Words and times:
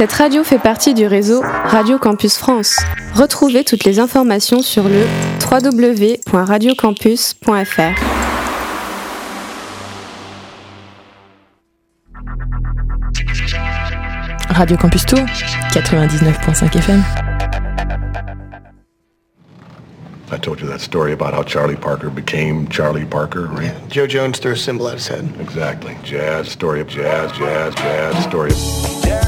Cette 0.00 0.14
radio 0.14 0.42
fait 0.42 0.58
partie 0.58 0.94
du 0.94 1.06
réseau 1.06 1.42
Radio 1.42 1.98
Campus 1.98 2.38
France. 2.38 2.78
Retrouvez 3.12 3.64
toutes 3.64 3.84
les 3.84 4.00
informations 4.00 4.62
sur 4.62 4.84
le 4.84 5.04
www.radiocampus.fr. 5.44 8.00
Radio 14.48 14.78
Campus 14.78 15.04
Tour, 15.04 15.18
99.5 15.74 16.78
FM. 16.78 17.04
I 20.32 20.38
told 20.38 20.62
you 20.62 20.68
that 20.68 20.80
story 20.80 21.12
about 21.12 21.34
how 21.34 21.42
Charlie 21.42 21.76
Parker 21.76 22.08
became 22.08 22.66
Charlie 22.68 23.04
Parker, 23.04 23.48
right? 23.48 23.64
Yeah, 23.64 23.74
Joe 23.90 24.06
Jones 24.06 24.38
threw 24.38 24.52
a 24.52 24.56
symbol 24.56 24.88
at 24.88 24.94
his 24.94 25.08
head. 25.08 25.28
Exactly. 25.40 25.94
Jazz, 26.04 26.48
story 26.48 26.80
of 26.80 26.88
jazz, 26.88 27.30
jazz, 27.32 27.74
jazz, 27.74 28.16
story 28.24 28.52
of... 28.52 29.19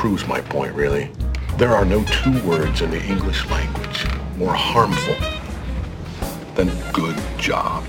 proves 0.00 0.26
my 0.26 0.40
point, 0.40 0.72
really. 0.74 1.10
There 1.58 1.74
are 1.74 1.84
no 1.84 2.02
two 2.04 2.32
words 2.48 2.80
in 2.80 2.90
the 2.90 3.02
English 3.04 3.44
language 3.50 4.06
more 4.38 4.54
harmful 4.54 5.14
than 6.54 6.70
good 6.94 7.16
job. 7.36 7.84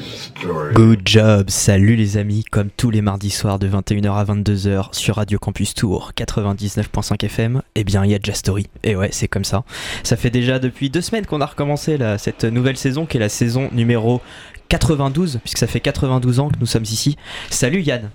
Story. 0.00 0.72
Good 0.74 1.02
job, 1.04 1.50
salut 1.50 1.96
les 1.96 2.16
amis, 2.16 2.44
comme 2.50 2.70
tous 2.70 2.90
les 2.90 3.02
mardis 3.02 3.28
soirs 3.28 3.58
de 3.58 3.68
21h 3.68 4.14
à 4.14 4.24
22h 4.24 4.94
sur 4.94 5.16
Radio 5.16 5.38
Campus 5.38 5.74
Tour 5.74 6.12
99.5 6.16 7.24
FM, 7.26 7.62
eh 7.74 7.84
bien 7.84 8.04
il 8.06 8.10
y 8.10 8.14
a 8.14 8.18
Jazz 8.20 8.36
Story, 8.36 8.66
et 8.82 8.96
ouais 8.96 9.10
c'est 9.12 9.28
comme 9.28 9.44
ça. 9.44 9.64
Ça 10.04 10.16
fait 10.16 10.30
déjà 10.30 10.58
depuis 10.58 10.88
deux 10.88 11.02
semaines 11.02 11.26
qu'on 11.26 11.42
a 11.42 11.46
recommencé 11.46 11.98
là, 11.98 12.16
cette 12.16 12.44
nouvelle 12.44 12.78
saison 12.78 13.04
qui 13.04 13.18
est 13.18 13.20
la 13.20 13.28
saison 13.28 13.68
numéro 13.72 14.22
92, 14.70 15.40
puisque 15.42 15.58
ça 15.58 15.66
fait 15.66 15.80
92 15.80 16.40
ans 16.40 16.48
que 16.48 16.58
nous 16.58 16.66
sommes 16.66 16.84
ici. 16.84 17.16
Salut 17.50 17.82
Yann, 17.82 18.10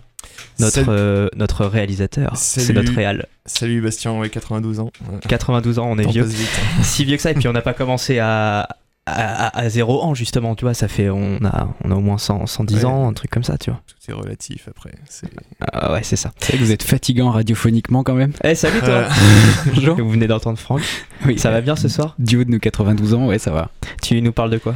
notre, 0.60 0.86
euh, 0.90 1.28
notre 1.36 1.66
réalisateur, 1.66 2.36
c'est 2.36 2.74
notre 2.74 2.94
réal. 2.94 3.28
Salut 3.46 3.82
Bastien, 3.82 4.18
ouais, 4.18 4.30
92 4.30 4.80
ans. 4.80 4.92
Ouais. 5.12 5.20
92 5.28 5.80
ans, 5.80 5.88
on 5.90 5.98
est 5.98 6.08
vieux. 6.10 6.24
vite. 6.24 6.48
hein. 6.80 6.80
si 6.84 7.06
vieux 7.06 7.16
que 7.16 7.22
ça 7.22 7.32
et 7.32 7.34
puis 7.36 7.48
on 7.48 7.54
n'a 7.54 7.62
pas 7.62 7.74
commencé 7.74 8.20
à 8.20 8.68
à, 9.10 9.46
à, 9.48 9.60
à 9.62 9.70
0 9.70 10.04
ans 10.04 10.14
justement 10.14 10.54
tu 10.54 10.66
vois 10.66 10.74
ça 10.74 10.90
fait 10.90 11.10
on 11.10 11.38
a 11.46 11.70
on 11.86 11.92
a 11.92 11.96
au 11.96 12.02
moins 12.02 12.18
100, 12.18 12.46
110 12.46 12.76
Ouais. 12.80 12.84
ans 12.86 13.08
un 13.08 13.14
truc 13.14 13.32
comme 13.32 13.44
ça 13.46 13.58
tu 13.58 13.70
vois 13.70 13.80
Tout 13.88 14.12
est 14.12 14.14
relatif 14.14 14.68
après. 14.68 14.92
C'est... 15.08 15.30
Ah 15.72 15.94
ouais 15.94 16.04
c'est 16.04 16.18
ça 16.18 16.34
C'est 16.42 16.50
vrai 16.52 16.58
que 16.58 16.64
vous 16.66 16.72
êtes 16.74 16.84
fatigant 16.84 17.32
radiophoniquement 17.32 18.04
quand 18.04 18.16
même. 18.16 18.34
eh 18.44 18.54
salut 18.54 18.80
toi 18.82 18.90
Euh, 18.90 19.10
Bonjour. 19.76 19.96
vous 19.96 20.10
venez 20.10 20.28
d'entendre 20.28 20.58
Franck 20.60 20.82
Oui. 21.26 21.40
ça 21.40 21.52
va 21.52 21.62
bien 21.62 21.78
ce 21.78 21.88
soir? 21.88 22.16
Du 22.20 22.36
haut 22.36 22.44
de 22.44 22.52
nos 22.52 22.60
92 22.60 23.14
ans, 23.14 23.28
ouais, 23.28 23.40
ça 23.40 23.52
va. 23.52 23.70
tu 24.02 24.22
nous 24.22 24.34
parles 24.34 24.50
de 24.52 24.58
quoi? 24.58 24.76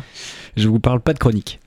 Je 0.58 0.68
vous 0.68 0.80
parle 0.80 1.00
pas 1.00 1.14
de 1.14 1.20
chronique. 1.20 1.60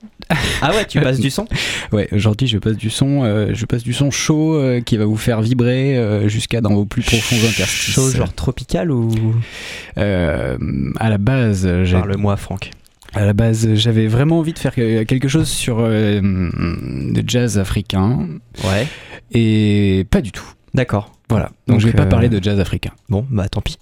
ah 0.62 0.70
ouais 0.70 0.84
tu 0.86 1.00
passes 1.00 1.20
du 1.20 1.30
son? 1.30 1.46
Ouais, 1.92 2.08
aujourd'hui 2.12 2.46
je 2.46 2.58
passe 2.58 2.76
du 2.76 2.90
son, 2.90 3.22
euh, 3.24 3.50
je 3.52 3.66
passe 3.66 3.82
du 3.82 3.92
son 3.92 4.10
chaud 4.10 4.54
euh, 4.54 4.80
qui 4.80 4.96
va 4.96 5.04
vous 5.04 5.16
faire 5.16 5.40
vibrer 5.42 5.96
euh, 5.96 6.28
jusqu'à 6.28 6.60
dans 6.60 6.74
vos 6.74 6.84
plus 6.86 7.02
profonds 7.02 7.36
interstices. 7.36 7.94
chaud 7.94 8.10
genre 8.10 8.32
tropical 8.32 8.90
ou? 8.90 9.10
À 9.96 11.10
la 11.10 11.18
base, 11.18 11.68
j'ai- 11.84 11.92
parle-moi 11.96 12.36
Franck 12.36 12.70
à 13.16 13.24
la 13.24 13.32
base, 13.32 13.74
j'avais 13.74 14.08
vraiment 14.08 14.40
envie 14.40 14.54
de 14.54 14.58
faire 14.58 14.74
que- 14.74 15.04
quelque 15.04 15.28
chose 15.28 15.46
sur 15.48 15.78
de 15.78 17.22
jazz 17.24 17.58
africain 17.58 18.26
ouais 18.64 18.88
et 19.32 20.04
pas 20.10 20.20
du 20.20 20.32
tout. 20.32 20.46
D'accord 20.74 21.12
Voilà. 21.30 21.46
Donc, 21.46 21.54
Donc, 21.76 21.80
je 21.80 21.86
vais 21.86 21.92
pas 21.92 22.02
euh, 22.02 22.08
parler 22.08 22.28
de 22.28 22.42
jazz 22.42 22.60
africain. 22.60 22.90
Bon, 23.08 23.26
bah 23.30 23.48
tant 23.48 23.60
pis. 23.60 23.78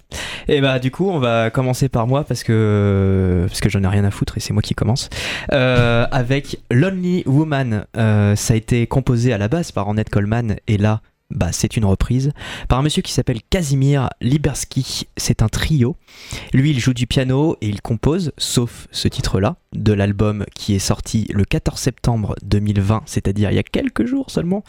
Et 0.47 0.61
bah 0.61 0.79
du 0.79 0.91
coup, 0.91 1.09
on 1.09 1.19
va 1.19 1.49
commencer 1.49 1.89
par 1.89 2.07
moi 2.07 2.23
parce 2.23 2.43
que 2.43 3.45
parce 3.47 3.59
que 3.59 3.69
j'en 3.69 3.83
ai 3.83 3.87
rien 3.87 4.03
à 4.05 4.11
foutre 4.11 4.37
et 4.37 4.39
c'est 4.39 4.53
moi 4.53 4.61
qui 4.61 4.75
commence. 4.75 5.09
Euh, 5.51 6.05
avec 6.11 6.59
Lonely 6.71 7.23
Woman, 7.25 7.85
Euh, 7.97 8.35
ça 8.35 8.53
a 8.53 8.57
été 8.57 8.87
composé 8.87 9.33
à 9.33 9.37
la 9.37 9.47
base 9.47 9.71
par 9.71 9.87
Ornette 9.87 10.09
Coleman 10.09 10.55
et 10.67 10.77
là, 10.77 11.01
bah 11.29 11.51
c'est 11.51 11.77
une 11.77 11.85
reprise 11.85 12.31
par 12.69 12.79
un 12.79 12.83
monsieur 12.83 13.01
qui 13.01 13.11
s'appelle 13.11 13.41
Casimir 13.49 14.09
Liberski. 14.21 15.07
C'est 15.17 15.41
un 15.41 15.49
trio. 15.49 15.95
Lui, 16.53 16.71
il 16.71 16.79
joue 16.79 16.93
du 16.93 17.07
piano 17.07 17.57
et 17.61 17.67
il 17.67 17.81
compose, 17.81 18.31
sauf 18.37 18.87
ce 18.91 19.07
titre-là, 19.07 19.55
de 19.73 19.93
l'album 19.93 20.45
qui 20.53 20.75
est 20.75 20.79
sorti 20.79 21.27
le 21.33 21.43
14 21.43 21.79
septembre 21.79 22.35
2020, 22.43 23.03
c'est-à-dire 23.05 23.51
il 23.51 23.55
y 23.55 23.59
a 23.59 23.63
quelques 23.63 24.05
jours 24.05 24.29
seulement. 24.29 24.63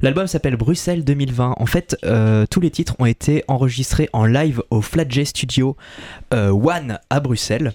L'album 0.00 0.26
s'appelle 0.26 0.56
Bruxelles 0.56 1.04
2020. 1.04 1.54
En 1.56 1.66
fait, 1.66 1.96
euh, 2.04 2.46
tous 2.50 2.60
les 2.60 2.70
titres 2.70 2.96
ont 2.98 3.06
été 3.06 3.44
enregistrés 3.48 4.08
en 4.12 4.24
live 4.24 4.62
au 4.70 4.80
Flat 4.80 5.08
J 5.08 5.26
Studio 5.26 5.76
euh, 6.34 6.50
One 6.50 6.98
à 7.10 7.20
Bruxelles. 7.20 7.72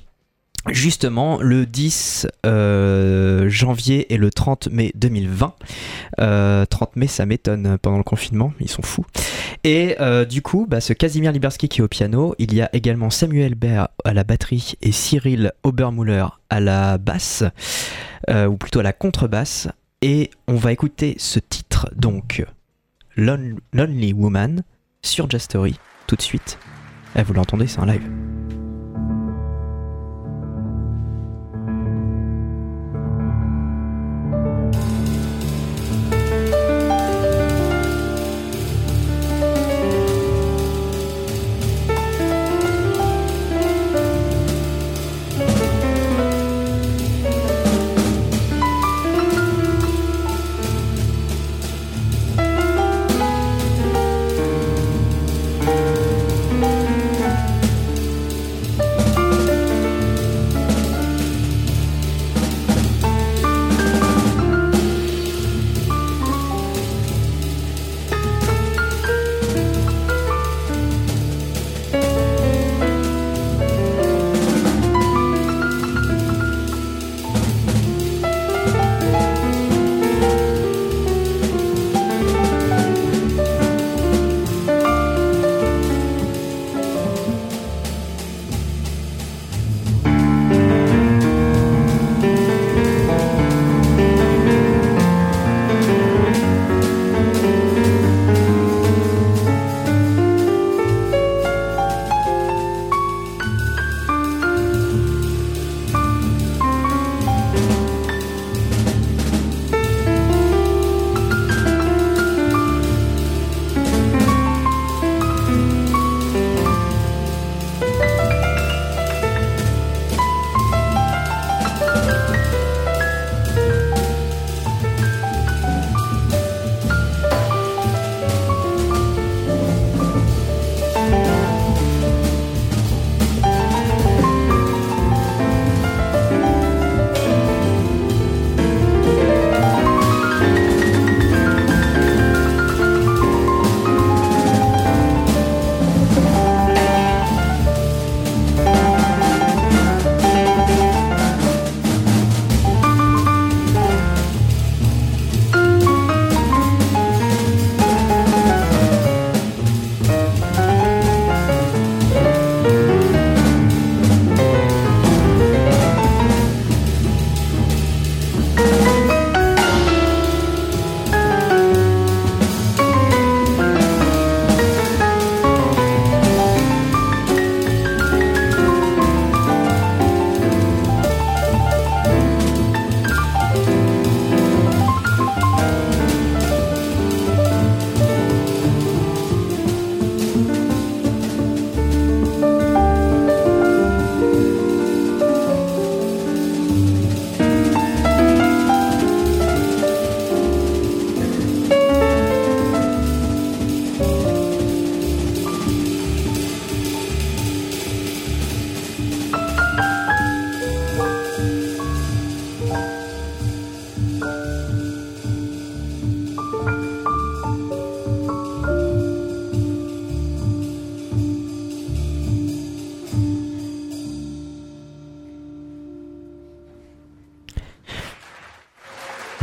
Justement, 0.69 1.39
le 1.41 1.65
10 1.65 2.27
euh, 2.45 3.47
janvier 3.47 4.13
et 4.13 4.17
le 4.17 4.29
30 4.29 4.67
mai 4.69 4.91
2020. 4.95 5.55
Euh, 6.19 6.65
30 6.65 6.95
mai, 6.97 7.07
ça 7.07 7.25
m'étonne 7.25 7.77
pendant 7.81 7.97
le 7.97 8.03
confinement, 8.03 8.51
ils 8.59 8.67
sont 8.69 8.81
fous. 8.81 9.05
Et 9.63 9.95
euh, 10.01 10.25
du 10.25 10.41
coup, 10.41 10.65
bah, 10.69 10.81
ce 10.81 10.91
Casimir 10.91 11.31
Liberski 11.31 11.69
qui 11.69 11.79
est 11.79 11.83
au 11.83 11.87
piano, 11.87 12.35
il 12.37 12.53
y 12.53 12.61
a 12.61 12.69
également 12.73 13.09
Samuel 13.09 13.55
Baer 13.55 13.85
à 14.03 14.13
la 14.13 14.25
batterie 14.25 14.73
et 14.81 14.91
Cyril 14.91 15.53
Obermuller 15.63 16.25
à 16.49 16.59
la 16.59 16.97
basse, 16.97 17.45
euh, 18.29 18.47
ou 18.47 18.57
plutôt 18.57 18.81
à 18.81 18.83
la 18.83 18.93
contrebasse. 18.93 19.69
Et 20.01 20.31
on 20.49 20.55
va 20.55 20.73
écouter 20.73 21.15
ce 21.17 21.39
titre, 21.39 21.89
donc 21.95 22.45
Lon- 23.15 23.55
Lonely 23.71 24.11
Woman, 24.11 24.63
sur 25.01 25.29
Jazz 25.29 25.43
Story, 25.43 25.79
tout 26.07 26.17
de 26.17 26.21
suite. 26.21 26.59
Eh, 27.15 27.23
vous 27.23 27.33
l'entendez, 27.33 27.67
c'est 27.67 27.79
un 27.79 27.85
live. 27.85 28.03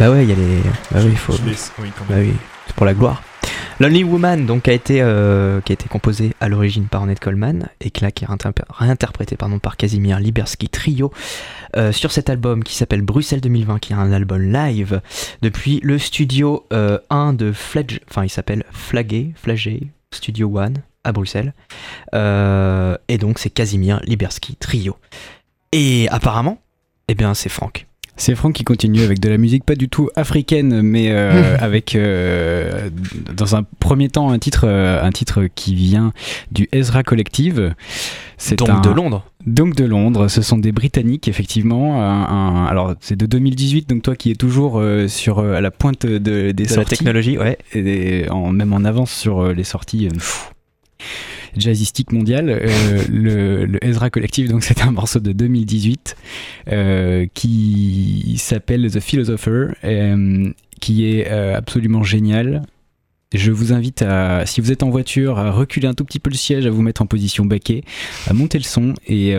Bah 0.04 0.10
ouais, 0.10 0.22
il 0.24 0.28
y 0.28 0.32
a 0.32 0.36
les. 0.36 0.60
Bah 0.92 1.00
oui, 1.02 1.12
il 1.12 1.16
faut. 1.16 1.32
Oui, 1.32 1.54
Bah 2.10 2.16
oui, 2.18 2.34
c'est 2.66 2.76
pour 2.76 2.84
la 2.84 2.92
gloire. 2.92 3.22
Lonely 3.80 4.04
Woman, 4.04 4.44
donc, 4.44 4.68
a 4.68 4.72
été, 4.74 5.00
euh, 5.00 5.62
qui 5.62 5.72
a 5.72 5.74
été 5.74 5.88
composé 5.88 6.34
à 6.40 6.48
l'origine 6.50 6.88
par 6.88 7.00
Ornette 7.00 7.20
Coleman 7.20 7.70
et 7.80 7.90
que 7.90 8.02
là, 8.04 8.10
qui 8.10 8.24
est 8.24 8.26
réinterpr- 8.26 8.66
réinterprété 8.68 9.38
pardon, 9.38 9.58
par 9.58 9.78
Casimir 9.78 10.20
Liberski 10.20 10.68
Trio 10.68 11.10
euh, 11.78 11.90
sur 11.90 12.12
cet 12.12 12.28
album 12.28 12.64
qui 12.64 12.74
s'appelle 12.74 13.00
Bruxelles 13.00 13.40
2020, 13.40 13.78
qui 13.78 13.94
est 13.94 13.96
un 13.96 14.12
album 14.12 14.42
live 14.42 15.00
depuis 15.40 15.80
le 15.82 15.98
studio 15.98 16.66
euh, 16.74 16.98
1 17.08 17.32
de 17.32 17.52
Fledge, 17.52 18.00
enfin 18.10 18.24
il 18.24 18.30
s'appelle 18.30 18.64
Flagué, 18.72 19.32
Flagé, 19.36 19.88
Studio 20.12 20.50
One 20.58 20.82
à 21.02 21.12
Bruxelles. 21.12 21.54
Euh, 22.14 22.98
et 23.08 23.16
donc 23.16 23.38
c'est 23.38 23.48
Casimir 23.50 24.00
Liberski 24.04 24.54
Trio. 24.56 24.98
Et 25.72 26.08
apparemment, 26.10 26.58
eh 27.08 27.14
bien 27.14 27.32
c'est 27.32 27.48
Franck. 27.48 27.86
C'est 28.16 28.34
Franck 28.36 28.52
qui 28.54 28.62
continue 28.64 29.02
avec 29.02 29.18
de 29.18 29.28
la 29.28 29.38
musique 29.38 29.64
pas 29.64 29.74
du 29.74 29.88
tout 29.88 30.08
africaine, 30.14 30.82
mais 30.82 31.10
euh, 31.10 31.56
avec 31.60 31.96
euh, 31.96 32.88
dans 33.34 33.56
un 33.56 33.64
premier 33.80 34.08
temps 34.08 34.30
un 34.30 34.38
titre, 34.38 34.66
euh, 34.68 35.02
un 35.02 35.10
titre 35.10 35.48
qui 35.54 35.74
vient 35.74 36.12
du 36.52 36.68
Ezra 36.72 37.02
Collective. 37.02 37.74
C'est 38.38 38.56
Donc 38.58 38.68
un- 38.70 38.80
de 38.80 38.90
Londres. 38.90 39.24
Donc 39.46 39.74
de 39.74 39.84
Londres, 39.84 40.28
ce 40.28 40.42
sont 40.42 40.58
des 40.58 40.70
Britanniques 40.72 41.26
effectivement. 41.28 42.00
Un- 42.00 42.24
un- 42.28 42.66
alors 42.66 42.94
c'est 43.00 43.16
de 43.16 43.26
2018, 43.26 43.88
donc 43.88 44.02
toi 44.02 44.14
qui 44.16 44.30
es 44.30 44.34
toujours 44.36 44.78
euh, 44.78 45.08
sur 45.08 45.40
à 45.40 45.60
la 45.60 45.70
pointe 45.70 46.06
de, 46.06 46.18
des 46.18 46.52
De 46.52 46.62
la 46.62 46.68
sorties, 46.68 46.90
technologie, 46.90 47.36
ouais. 47.36 47.58
et 47.72 47.82
des- 47.82 48.26
en, 48.30 48.50
même 48.52 48.72
en 48.72 48.84
avance 48.84 49.10
sur 49.12 49.52
les 49.52 49.64
sorties. 49.64 50.08
pff, 50.08 50.52
jazzistique 51.56 52.12
mondiale, 52.12 52.48
euh, 52.50 53.02
le, 53.10 53.84
Ezra 53.84 54.10
Collective. 54.10 54.50
Donc 54.50 54.64
c'est 54.64 54.82
un 54.82 54.90
morceau 54.90 55.20
de 55.20 55.32
2018 55.32 56.16
euh, 56.68 57.26
qui 57.34 58.36
s'appelle 58.38 58.90
The 58.90 59.00
Philosopher, 59.00 59.68
euh, 59.84 60.50
qui 60.80 61.06
est 61.06 61.28
absolument 61.28 62.02
génial. 62.02 62.62
Je 63.32 63.50
vous 63.50 63.72
invite 63.72 64.02
à, 64.02 64.46
si 64.46 64.60
vous 64.60 64.70
êtes 64.70 64.84
en 64.84 64.90
voiture, 64.90 65.38
à 65.38 65.50
reculer 65.50 65.88
un 65.88 65.94
tout 65.94 66.04
petit 66.04 66.20
peu 66.20 66.30
le 66.30 66.36
siège, 66.36 66.66
à 66.66 66.70
vous 66.70 66.82
mettre 66.82 67.02
en 67.02 67.06
position 67.06 67.44
baquet, 67.44 67.82
à 68.28 68.32
monter 68.32 68.58
le 68.58 68.64
son 68.64 68.94
et 69.08 69.34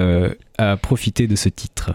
à 0.58 0.78
profiter 0.78 1.28
de 1.28 1.36
ce 1.36 1.50
titre. 1.50 1.94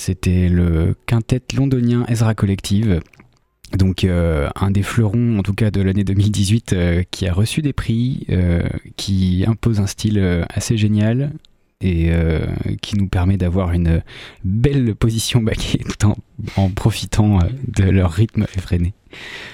C'était 0.00 0.48
le 0.48 0.96
quintet 1.04 1.42
londonien 1.54 2.06
Ezra 2.08 2.34
Collective. 2.34 3.02
Donc 3.76 4.04
euh, 4.04 4.48
un 4.56 4.70
des 4.70 4.82
fleurons, 4.82 5.38
en 5.38 5.42
tout 5.42 5.52
cas 5.52 5.70
de 5.70 5.82
l'année 5.82 6.04
2018, 6.04 6.72
euh, 6.72 7.02
qui 7.10 7.28
a 7.28 7.34
reçu 7.34 7.60
des 7.60 7.74
prix, 7.74 8.24
euh, 8.30 8.66
qui 8.96 9.44
impose 9.46 9.78
un 9.78 9.86
style 9.86 10.46
assez 10.48 10.78
génial 10.78 11.34
et 11.82 12.10
qui 12.80 12.96
nous 12.96 13.08
permet 13.08 13.36
d'avoir 13.36 13.72
une 13.72 14.02
belle 14.42 14.94
position 14.94 15.42
baquée 15.42 15.80
tout 15.80 16.06
en, 16.06 16.16
en 16.56 16.68
profitant 16.70 17.38
euh, 17.38 17.48
de 17.68 17.84
leur 17.84 18.12
rythme 18.12 18.46
effréné. 18.56 18.94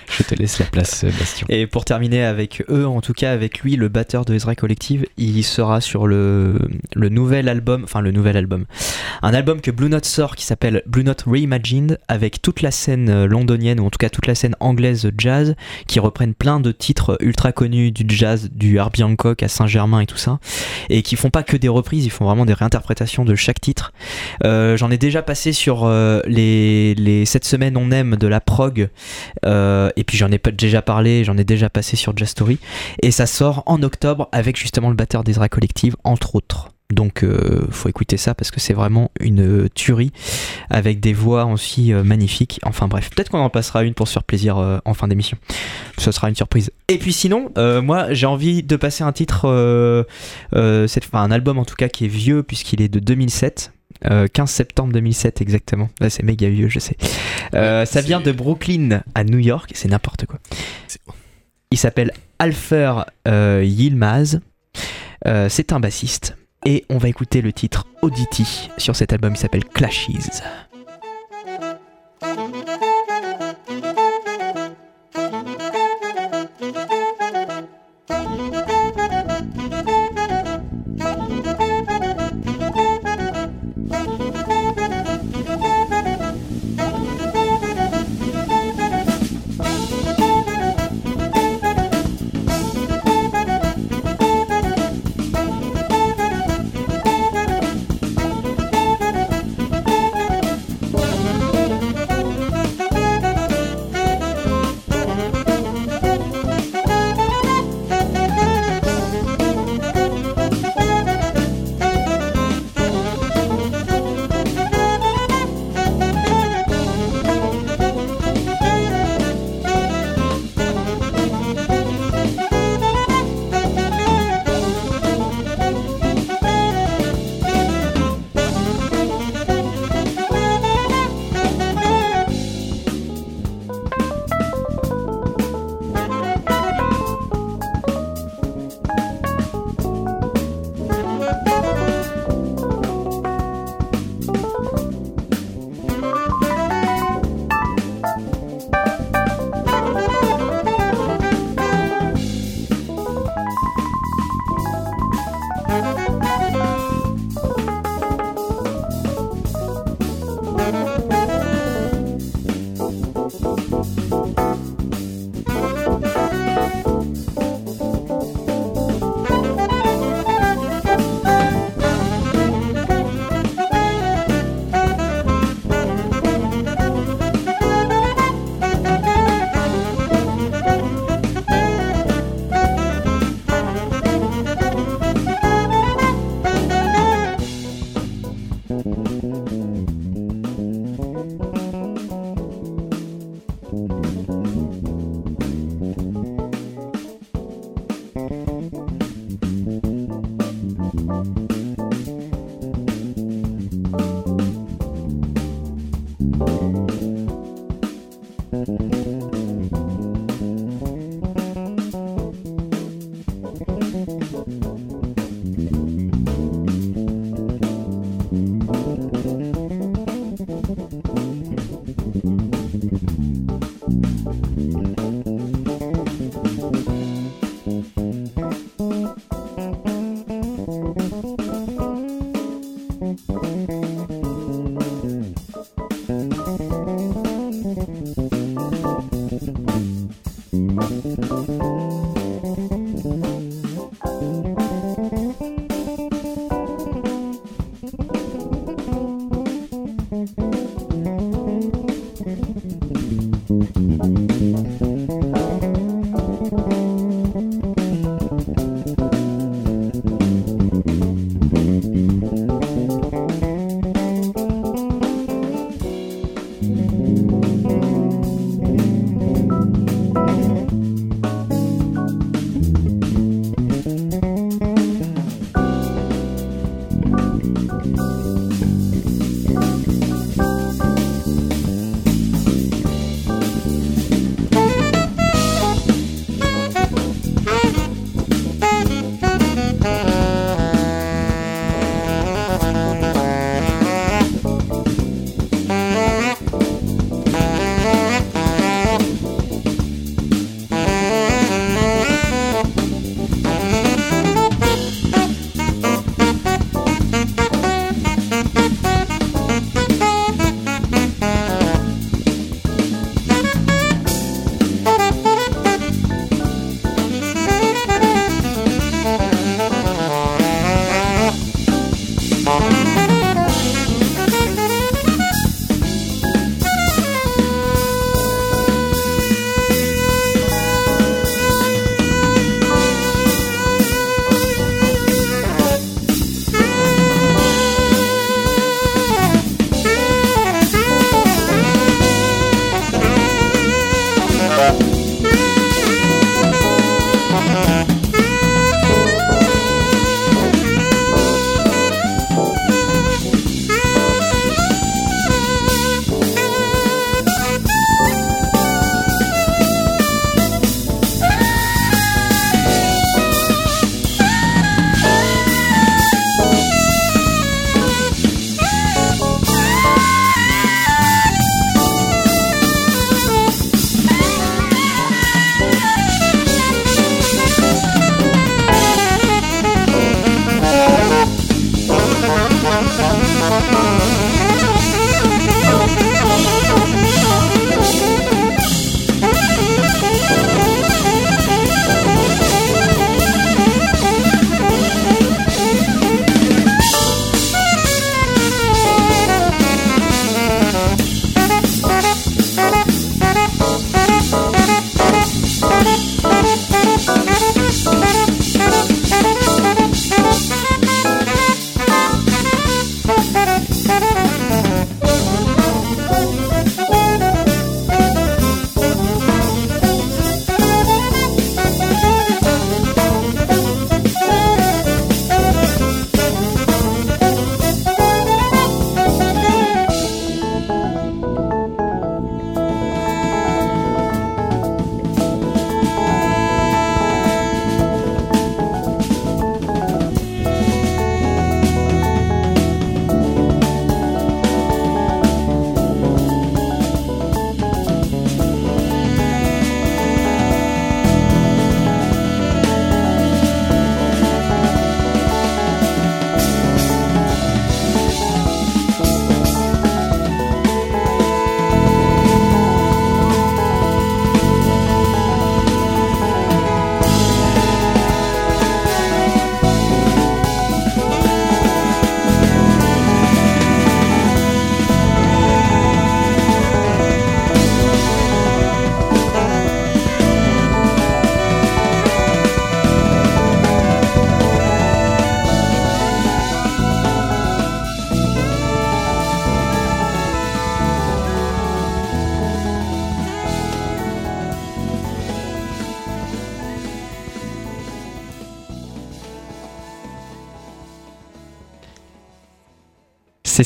Je 0.08 0.22
te 0.22 0.34
laisse 0.34 0.58
la 0.58 0.66
place, 0.66 1.04
euh, 1.04 1.10
Bastien. 1.18 1.46
Et 1.50 1.66
pour 1.66 1.84
terminer 1.84 2.22
avec 2.22 2.62
eux, 2.70 2.86
en 2.86 3.00
tout 3.00 3.12
cas 3.12 3.32
avec 3.32 3.60
lui, 3.60 3.76
le 3.76 3.88
batteur 3.88 4.24
de 4.24 4.34
Ezra 4.34 4.54
Collective, 4.54 5.06
il 5.16 5.42
sera 5.42 5.80
sur 5.80 6.06
le, 6.06 6.58
le 6.94 7.08
nouvel 7.08 7.48
album, 7.48 7.82
enfin 7.84 8.00
le 8.00 8.12
nouvel 8.12 8.36
album, 8.36 8.66
un 9.22 9.34
album 9.34 9.60
que 9.60 9.70
Blue 9.70 9.88
Note 9.88 10.04
sort 10.04 10.36
qui 10.36 10.44
s'appelle 10.44 10.82
Blue 10.86 11.02
Note 11.02 11.24
Reimagined, 11.26 11.98
avec 12.06 12.40
toute 12.40 12.62
la 12.62 12.70
scène 12.70 13.08
euh, 13.08 13.26
londonienne, 13.26 13.80
ou 13.80 13.86
en 13.86 13.90
tout 13.90 13.98
cas 13.98 14.08
toute 14.08 14.26
la 14.26 14.34
scène 14.34 14.54
anglaise 14.60 15.10
jazz, 15.18 15.56
qui 15.86 15.98
reprennent 15.98 16.34
plein 16.34 16.60
de 16.60 16.70
titres 16.70 17.16
ultra 17.20 17.52
connus 17.52 17.90
du 17.90 18.04
jazz, 18.08 18.48
du 18.52 18.76
Herbie 18.76 19.02
Hancock 19.02 19.42
à 19.42 19.48
Saint-Germain 19.48 20.00
et 20.00 20.06
tout 20.06 20.18
ça, 20.18 20.38
et 20.88 21.02
qui 21.02 21.16
font 21.16 21.30
pas 21.30 21.42
que 21.42 21.56
des 21.56 21.68
reprises, 21.68 22.04
ils 22.04 22.10
font 22.10 22.26
vraiment 22.26 22.44
des 22.46 22.54
réinterprétations 22.54 23.24
de 23.24 23.34
chaque 23.34 23.60
titre. 23.60 23.92
J'en 24.44 24.90
ai 24.90 24.98
déjà 24.98 25.22
passé 25.22 25.52
sur 25.52 25.88
les, 25.88 26.75
les 26.94 27.24
7 27.24 27.44
semaines 27.44 27.76
on 27.76 27.90
aime 27.90 28.16
de 28.16 28.26
la 28.26 28.40
prog, 28.40 28.88
euh, 29.44 29.90
et 29.96 30.04
puis 30.04 30.16
j'en 30.16 30.30
ai 30.30 30.40
déjà 30.52 30.82
parlé, 30.82 31.24
j'en 31.24 31.36
ai 31.36 31.44
déjà 31.44 31.70
passé 31.70 31.96
sur 31.96 32.16
Jazz 32.16 32.30
Story. 32.30 32.58
Et 33.02 33.10
ça 33.10 33.26
sort 33.26 33.62
en 33.66 33.82
octobre 33.82 34.28
avec 34.32 34.56
justement 34.56 34.88
le 34.88 34.94
batteur 34.94 35.24
d'Ezra 35.24 35.48
Collective, 35.48 35.96
entre 36.04 36.34
autres. 36.34 36.70
Donc 36.88 37.24
euh, 37.24 37.66
faut 37.70 37.88
écouter 37.88 38.16
ça 38.16 38.36
parce 38.36 38.52
que 38.52 38.60
c'est 38.60 38.72
vraiment 38.72 39.10
une 39.18 39.68
tuerie 39.70 40.12
avec 40.70 41.00
des 41.00 41.12
voix 41.12 41.46
aussi 41.46 41.92
euh, 41.92 42.04
magnifiques. 42.04 42.60
Enfin 42.62 42.86
bref, 42.86 43.10
peut-être 43.10 43.28
qu'on 43.30 43.40
en 43.40 43.50
passera 43.50 43.82
une 43.82 43.94
pour 43.94 44.06
se 44.06 44.12
faire 44.12 44.22
plaisir 44.22 44.80
en 44.84 44.94
fin 44.94 45.08
d'émission. 45.08 45.36
Ce 45.98 46.12
sera 46.12 46.28
une 46.28 46.36
surprise. 46.36 46.70
Et 46.86 46.98
puis 46.98 47.12
sinon, 47.12 47.50
moi 47.82 48.12
j'ai 48.14 48.26
envie 48.26 48.62
de 48.62 48.76
passer 48.76 49.02
un 49.02 49.12
titre, 49.12 50.06
cette, 50.52 51.04
enfin 51.06 51.22
un 51.22 51.32
album 51.32 51.58
en 51.58 51.64
tout 51.64 51.74
cas 51.74 51.88
qui 51.88 52.04
est 52.04 52.08
vieux 52.08 52.44
puisqu'il 52.44 52.80
est 52.80 52.88
de 52.88 53.00
2007. 53.00 53.72
Euh, 54.04 54.26
15 54.32 54.50
septembre 54.50 54.92
2007 54.92 55.40
exactement. 55.40 55.88
Là 56.00 56.10
c'est 56.10 56.22
méga 56.22 56.48
vieux, 56.48 56.68
je 56.68 56.78
sais. 56.78 56.96
Euh, 57.54 57.84
ça 57.84 58.00
vient 58.00 58.20
de 58.20 58.32
Brooklyn 58.32 59.02
à 59.14 59.24
New 59.24 59.38
York, 59.38 59.70
c'est 59.74 59.88
n'importe 59.88 60.26
quoi. 60.26 60.38
Il 61.70 61.78
s'appelle 61.78 62.12
Alfer 62.38 63.04
euh, 63.26 63.62
Yilmaz. 63.64 64.40
Euh, 65.26 65.48
c'est 65.48 65.72
un 65.72 65.80
bassiste. 65.80 66.36
Et 66.64 66.84
on 66.88 66.98
va 66.98 67.08
écouter 67.08 67.42
le 67.42 67.52
titre 67.52 67.86
Audity 68.02 68.70
sur 68.76 68.96
cet 68.96 69.12
album 69.12 69.34
qui 69.34 69.40
s'appelle 69.40 69.64
Clashes. 69.64 70.42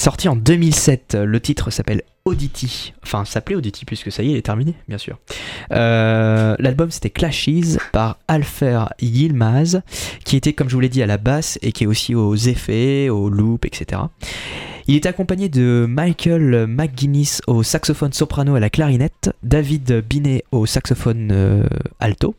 Sorti 0.01 0.29
en 0.29 0.37
2007. 0.37 1.15
Le 1.15 1.41
titre 1.41 1.71
s'appelle 1.71 2.03
Audity. 2.25 2.95
Enfin, 3.03 3.25
s'appelait 3.25 3.57
Audity 3.57 3.85
puisque 3.85 4.11
ça 4.11 4.23
y 4.23 4.29
est, 4.29 4.33
il 4.33 4.37
est 4.37 4.43
terminé, 4.43 4.75
bien 4.89 4.99
sûr. 4.99 5.19
Euh, 5.73 6.57
L'album 6.59 6.91
c'était 6.91 7.11
Clashes 7.11 7.79
par 7.93 8.19
Alfer 8.29 8.93
Yilmaz, 9.01 9.83
qui 10.25 10.37
était, 10.37 10.53
comme 10.53 10.69
je 10.69 10.75
vous 10.75 10.81
l'ai 10.81 10.89
dit, 10.89 11.03
à 11.03 11.07
la 11.07 11.19
basse 11.19 11.59
et 11.63 11.73
qui 11.73 11.85
est 11.85 11.87
aussi 11.87 12.15
aux 12.15 12.35
effets, 12.35 13.09
aux 13.09 13.29
loops, 13.29 13.67
etc. 13.67 14.03
Il 14.87 14.97
est 14.97 15.07
accompagné 15.07 15.49
de 15.49 15.87
Michael 15.89 16.67
McGuinness 16.67 17.43
au 17.47 17.63
saxophone 17.63 18.13
soprano 18.13 18.55
à 18.55 18.61
la 18.61 18.71
clarinette, 18.71 19.31
David 19.43 20.05
Binet 20.09 20.45
au 20.53 20.67
saxophone 20.67 21.31
euh, 21.33 21.67
alto, 22.01 22.35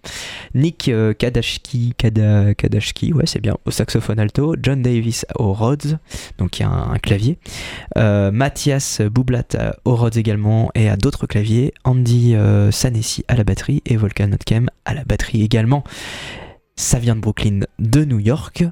Nick 0.54 0.90
euh, 0.90 1.14
Kadashki, 1.14 1.94
Kada- 1.98 2.54
Kadashki, 2.56 3.14
ouais 3.14 3.26
c'est 3.26 3.40
bien, 3.40 3.58
au 3.66 3.72
saxophone 3.72 4.20
alto, 4.20 4.56
John 4.62 4.82
Davis 4.82 5.26
au 5.38 5.54
Rhodes, 5.54 6.00
donc 6.38 6.60
il 6.60 6.64
y 6.64 6.66
a 6.66 6.70
un, 6.70 6.98
clavier, 6.98 7.38
euh, 7.98 8.32
Mathias 8.32 9.02
Boublat 9.02 9.44
au 9.86 9.96
Rhodes 9.96 10.18
également 10.18 10.72
et 10.76 10.90
à 10.90 10.98
d'autres 10.98 11.28
claviers, 11.28 11.74
Andy 11.84 12.36
euh, 12.36 12.72
Sanessi 12.72 13.24
à 13.28 13.36
la 13.36 13.44
batterie 13.44 13.82
et 13.86 13.98
Volkan 13.98 14.28
Notkem 14.28 14.70
à 14.86 14.94
la 14.94 15.04
batterie 15.04 15.44
également. 15.44 15.84
Ça 16.76 17.00
vient 17.00 17.16
de 17.16 17.22
Brooklyn, 17.22 17.62
de 17.80 18.06
New 18.06 18.20
York, 18.20 18.64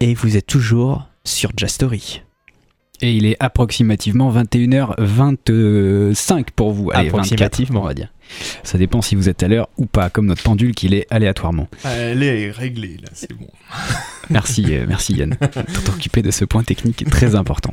et 0.00 0.14
vous 0.14 0.36
êtes 0.36 0.46
toujours 0.46 1.08
sur 1.24 1.50
Jazz 1.56 1.70
Story. 1.72 2.22
Et 3.02 3.12
il 3.14 3.26
est 3.26 3.36
approximativement 3.40 4.32
21h25 4.32 6.46
pour 6.54 6.72
vous. 6.72 6.90
Allez, 6.92 7.08
24, 7.08 7.14
Approximativement. 7.14 7.82
on 7.82 7.86
va 7.86 7.94
dire. 7.94 8.08
Ça 8.62 8.78
dépend 8.78 9.02
si 9.02 9.16
vous 9.16 9.28
êtes 9.28 9.42
à 9.42 9.48
l'heure 9.48 9.68
ou 9.76 9.86
pas, 9.86 10.08
comme 10.10 10.26
notre 10.26 10.42
pendule 10.42 10.74
qui 10.74 10.88
l'est 10.88 11.06
aléatoirement. 11.10 11.68
Elle 11.84 12.22
est 12.22 12.50
réglée, 12.50 12.96
là, 13.02 13.08
c'est 13.12 13.32
bon. 13.32 13.48
Merci, 14.30 14.64
euh, 14.70 14.84
merci 14.86 15.14
Yann, 15.14 15.36
de 15.40 15.80
t'occuper 15.84 16.22
de 16.22 16.30
ce 16.30 16.44
point 16.44 16.62
technique 16.62 17.04
très 17.10 17.34
important. 17.34 17.72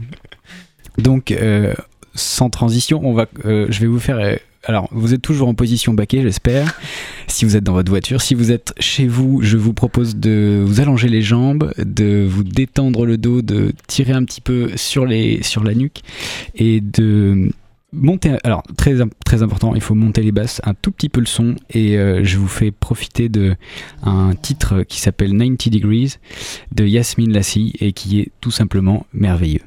Donc, 0.97 1.29
euh, 1.31 1.75
sans 2.15 2.49
transition, 2.49 2.99
on 3.03 3.13
va, 3.13 3.27
euh, 3.45 3.67
je 3.69 3.81
vais 3.81 3.85
vous 3.85 3.99
faire. 3.99 4.39
Alors, 4.67 4.87
vous 4.91 5.13
êtes 5.13 5.21
toujours 5.21 5.47
en 5.47 5.53
position 5.55 5.93
baquée, 5.93 6.21
j'espère. 6.21 6.79
Si 7.29 7.43
vous 7.43 7.57
êtes 7.57 7.63
dans 7.63 7.73
votre 7.73 7.89
voiture, 7.89 8.21
si 8.21 8.35
vous 8.35 8.51
êtes 8.51 8.73
chez 8.79 9.05
vous, 9.05 9.41
je 9.41 9.57
vous 9.57 9.73
propose 9.73 10.15
de 10.15 10.63
vous 10.65 10.79
allonger 10.79 11.09
les 11.09 11.21
jambes, 11.21 11.73
de 11.77 12.25
vous 12.27 12.43
détendre 12.43 13.05
le 13.05 13.17
dos, 13.17 13.41
de 13.41 13.73
tirer 13.87 14.13
un 14.13 14.23
petit 14.23 14.39
peu 14.39 14.71
sur 14.77 15.05
les, 15.05 15.43
sur 15.43 15.63
la 15.63 15.73
nuque 15.75 16.01
et 16.55 16.79
de 16.79 17.51
monter. 17.91 18.37
Alors, 18.45 18.63
très, 18.77 19.01
im- 19.01 19.09
très 19.25 19.43
important, 19.43 19.75
il 19.75 19.81
faut 19.81 19.93
monter 19.93 20.23
les 20.23 20.31
basses, 20.31 20.61
un 20.63 20.73
tout 20.73 20.91
petit 20.91 21.09
peu 21.09 21.19
le 21.19 21.25
son, 21.25 21.55
et 21.69 21.97
euh, 21.97 22.23
je 22.23 22.37
vous 22.37 22.47
fais 22.47 22.71
profiter 22.71 23.27
de 23.27 23.55
un 24.03 24.33
titre 24.33 24.83
qui 24.83 25.01
s'appelle 25.01 25.31
90 25.31 25.69
Degrees 25.69 26.15
de 26.73 26.85
Yasmine 26.85 27.33
Lassi 27.33 27.73
et 27.81 27.91
qui 27.91 28.21
est 28.21 28.31
tout 28.39 28.51
simplement 28.51 29.05
merveilleux. 29.13 29.61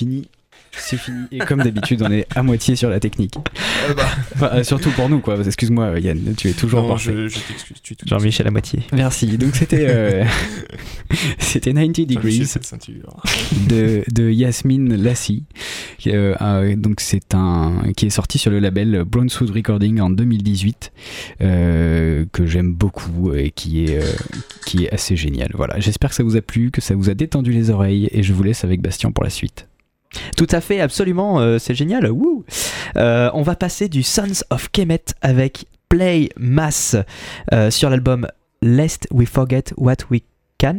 Fini. 0.00 0.28
C'est 0.72 0.96
fini. 0.98 1.24
Et 1.32 1.38
comme 1.38 1.62
d'habitude, 1.62 2.00
on 2.02 2.10
est 2.12 2.26
à 2.34 2.42
moitié 2.44 2.76
sur 2.76 2.88
la 2.90 3.00
technique. 3.00 3.34
Enfin, 4.36 4.50
euh, 4.52 4.62
surtout 4.62 4.90
pour 4.92 5.08
nous, 5.08 5.18
quoi. 5.18 5.36
Excuse-moi, 5.44 5.98
Yann, 5.98 6.34
tu 6.36 6.48
es 6.48 6.52
toujours 6.52 6.82
Non, 6.82 6.88
parfait. 6.90 7.12
je, 7.12 7.28
je 7.28 7.38
t'excuse, 7.40 7.82
tu 7.82 7.96
Jean-Michel 8.06 8.46
à 8.46 8.50
moitié. 8.52 8.80
Merci. 8.92 9.26
Donc 9.36 9.56
c'était 9.56 9.86
euh, 9.88 10.24
c'était 11.38 11.72
90 11.72 12.06
Jean-Michel, 12.06 12.06
Degrees 12.06 12.46
cette 12.46 13.68
de, 13.68 14.04
de 14.12 14.30
Yasmine 14.30 14.94
Lassi. 15.02 15.42
qui, 15.98 16.10
euh, 16.12 16.34
euh, 16.40 16.76
donc 16.76 17.00
c'est 17.00 17.34
un 17.34 17.82
qui 17.96 18.06
est 18.06 18.10
sorti 18.10 18.38
sur 18.38 18.52
le 18.52 18.60
label 18.60 19.02
Brownswood 19.04 19.50
Recording 19.50 20.00
en 20.00 20.10
2018 20.10 20.92
euh, 21.42 22.24
que 22.32 22.46
j'aime 22.46 22.72
beaucoup 22.72 23.34
et 23.34 23.50
qui 23.50 23.84
est 23.86 23.98
euh, 23.98 24.06
qui 24.66 24.84
est 24.84 24.92
assez 24.92 25.16
génial. 25.16 25.50
Voilà. 25.54 25.80
J'espère 25.80 26.10
que 26.10 26.16
ça 26.16 26.22
vous 26.22 26.36
a 26.36 26.42
plu, 26.42 26.70
que 26.70 26.80
ça 26.80 26.94
vous 26.94 27.10
a 27.10 27.14
détendu 27.14 27.50
les 27.52 27.70
oreilles 27.70 28.08
et 28.12 28.22
je 28.22 28.32
vous 28.32 28.44
laisse 28.44 28.62
avec 28.62 28.80
Bastien 28.80 29.10
pour 29.10 29.24
la 29.24 29.30
suite. 29.30 29.66
Tout 30.36 30.46
à 30.50 30.60
fait, 30.60 30.80
absolument, 30.80 31.40
euh, 31.40 31.58
c'est 31.58 31.74
génial. 31.74 32.10
Euh, 32.96 33.30
on 33.34 33.42
va 33.42 33.54
passer 33.56 33.88
du 33.88 34.02
Sons 34.02 34.42
of 34.50 34.70
Kemet 34.70 35.04
avec 35.20 35.66
Play 35.88 36.30
Mass 36.36 36.96
euh, 37.52 37.70
sur 37.70 37.90
l'album 37.90 38.26
Lest 38.62 39.06
We 39.10 39.28
Forget 39.28 39.64
What 39.76 39.96
We 40.10 40.22
Can. 40.58 40.78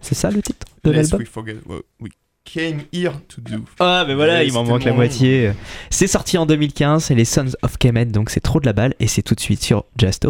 C'est 0.00 0.14
ça 0.14 0.30
le 0.30 0.42
titre 0.42 0.66
de 0.84 0.90
Lest 0.90 1.12
l'album 1.12 1.20
we 1.20 1.28
forget 1.28 1.56
what 1.66 1.82
we 2.00 2.10
came 2.44 2.82
here 2.92 3.14
to 3.28 3.40
do. 3.40 3.64
Ah, 3.80 4.04
mais 4.06 4.14
voilà, 4.14 4.44
il 4.44 4.52
m'en 4.52 4.64
manque 4.64 4.84
la 4.84 4.92
moitié. 4.92 5.52
C'est 5.90 6.06
sorti 6.06 6.38
en 6.38 6.46
2015, 6.46 7.04
c'est 7.04 7.14
les 7.14 7.24
Sons 7.24 7.52
of 7.62 7.78
Kemet, 7.78 8.06
donc 8.06 8.30
c'est 8.30 8.40
trop 8.40 8.60
de 8.60 8.66
la 8.66 8.72
balle, 8.72 8.94
et 9.00 9.08
c'est 9.08 9.22
tout 9.22 9.34
de 9.34 9.40
suite 9.40 9.62
sur 9.62 9.84
Jazz 9.96 10.20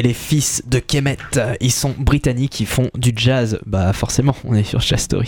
C'était 0.00 0.08
les 0.08 0.14
fils 0.14 0.62
de 0.66 0.78
Kemet. 0.78 1.18
Ils 1.60 1.70
sont 1.70 1.94
britanniques, 1.98 2.58
ils 2.60 2.66
font 2.66 2.88
du 2.94 3.12
jazz. 3.14 3.58
Bah 3.66 3.92
forcément, 3.92 4.34
on 4.44 4.54
est 4.54 4.64
sur 4.64 4.80
Jazz. 4.80 5.06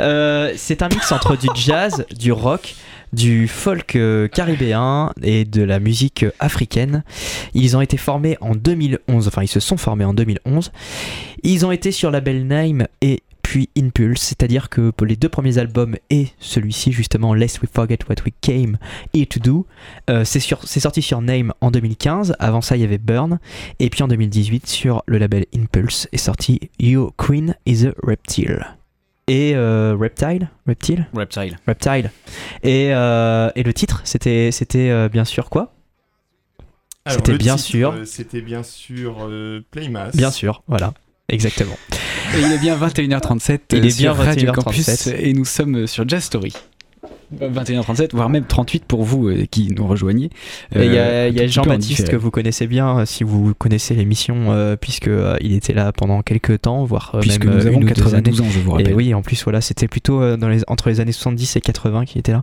Euh, 0.00 0.52
c'est 0.56 0.82
un 0.82 0.88
mix 0.88 1.12
entre 1.12 1.36
du 1.36 1.46
jazz, 1.54 2.04
du 2.18 2.32
rock, 2.32 2.74
du 3.12 3.46
folk 3.46 3.94
euh, 3.94 4.26
caribéen 4.26 5.12
et 5.22 5.44
de 5.44 5.62
la 5.62 5.78
musique 5.78 6.26
africaine. 6.40 7.04
Ils 7.52 7.76
ont 7.76 7.80
été 7.80 7.96
formés 7.96 8.36
en 8.40 8.56
2011, 8.56 9.28
enfin 9.28 9.42
ils 9.42 9.48
se 9.48 9.60
sont 9.60 9.76
formés 9.76 10.04
en 10.04 10.12
2011. 10.12 10.72
Ils 11.44 11.64
ont 11.64 11.70
été 11.70 11.92
sur 11.92 12.10
label 12.10 12.44
Name 12.48 12.88
et 13.02 13.22
puis 13.54 13.70
Impulse, 13.78 14.20
c'est-à-dire 14.20 14.68
que 14.68 14.90
pour 14.90 15.06
les 15.06 15.14
deux 15.14 15.28
premiers 15.28 15.58
albums 15.58 15.94
et 16.10 16.26
celui-ci 16.40 16.90
justement 16.90 17.34
Lest 17.34 17.62
We 17.62 17.70
Forget 17.72 17.98
What 18.08 18.16
We 18.26 18.34
Came 18.40 18.78
Here 19.14 19.26
to 19.28 19.38
Do, 19.38 19.66
euh, 20.10 20.24
c'est 20.24 20.40
sur- 20.40 20.66
c'est 20.66 20.80
sorti 20.80 21.02
sur 21.02 21.20
Name 21.20 21.52
en 21.60 21.70
2015, 21.70 22.34
avant 22.40 22.60
ça 22.60 22.74
il 22.76 22.80
y 22.80 22.84
avait 22.84 22.98
Burn, 22.98 23.38
et 23.78 23.90
puis 23.90 24.02
en 24.02 24.08
2018 24.08 24.66
sur 24.66 25.04
le 25.06 25.18
label 25.18 25.46
Impulse 25.54 26.08
est 26.10 26.16
sorti 26.16 26.58
Your 26.80 27.14
Queen 27.16 27.54
is 27.64 27.86
a 27.86 27.92
Reptile. 28.02 28.66
Et 29.28 29.52
euh, 29.54 29.96
Reptile? 29.96 30.48
Reptile? 30.66 31.06
Reptile. 31.14 31.56
Reptile. 31.68 32.10
Et, 32.64 32.92
euh, 32.92 33.50
et 33.54 33.62
le 33.62 33.72
titre, 33.72 34.00
c'était 34.02 34.50
c'était 34.50 34.90
euh, 34.90 35.08
bien 35.08 35.24
sûr 35.24 35.48
quoi? 35.48 35.72
C'était 37.06 37.38
bien 37.38 37.56
sûr. 37.56 37.92
euh, 37.92 38.04
C'était 38.04 38.40
bien 38.40 38.64
sûr 38.64 39.30
Playmas. 39.70 40.10
Bien 40.16 40.32
sûr, 40.32 40.64
voilà. 40.66 40.92
Exactement. 41.28 41.76
Et 42.36 42.40
il 42.40 42.52
est 42.52 42.58
bien 42.58 42.76
21h37 42.76 43.58
Il 43.72 43.78
euh, 43.78 43.78
est 43.78 43.96
bien 43.96 44.14
sur 44.14 44.16
Radio 44.16 44.50
21h37. 44.50 44.54
Campus 44.54 45.06
et 45.06 45.32
nous 45.32 45.44
sommes 45.44 45.86
sur 45.86 46.08
Jazz 46.08 46.24
Story. 46.24 46.52
21h37, 47.34 48.10
voire 48.12 48.28
même 48.28 48.44
38 48.44 48.84
pour 48.84 49.02
vous 49.02 49.28
euh, 49.28 49.46
qui 49.50 49.68
nous 49.76 49.86
rejoignez. 49.86 50.30
Il 50.74 50.84
y 50.84 50.98
Euh, 50.98 51.24
a, 51.24 51.28
y 51.28 51.48
Jean-Baptiste 51.48 52.08
que 52.08 52.16
vous 52.16 52.30
connaissez 52.30 52.66
bien 52.66 52.98
euh, 53.00 53.06
si 53.06 53.24
vous 53.24 53.54
connaissez 53.54 53.94
l'émission, 53.94 54.52
euh, 54.52 54.76
puisque 54.76 55.08
euh, 55.08 55.36
il 55.40 55.52
était 55.54 55.72
là 55.72 55.90
pendant 55.92 56.22
quelques 56.22 56.62
temps, 56.62 56.84
voire 56.84 57.12
euh, 57.14 57.20
Puisque 57.20 57.44
même 57.44 57.54
nous 57.54 57.60
euh, 57.64 57.68
avons 57.68 57.80
une 57.80 57.84
ou 57.84 57.92
deux 57.92 58.14
années. 58.14 58.22
92 58.22 58.40
ans, 58.40 58.50
je 58.50 58.58
vous 58.60 58.70
rappelle. 58.72 58.90
Et 58.90 58.94
oui, 58.94 59.14
en 59.14 59.22
plus, 59.22 59.42
voilà, 59.42 59.60
c'était 59.60 59.88
plutôt 59.88 60.22
euh, 60.22 60.36
dans 60.36 60.48
les, 60.48 60.62
entre 60.68 60.88
les 60.90 61.00
années 61.00 61.12
70 61.12 61.56
et 61.56 61.60
80 61.60 62.04
qui 62.04 62.18
était 62.18 62.32
là, 62.32 62.42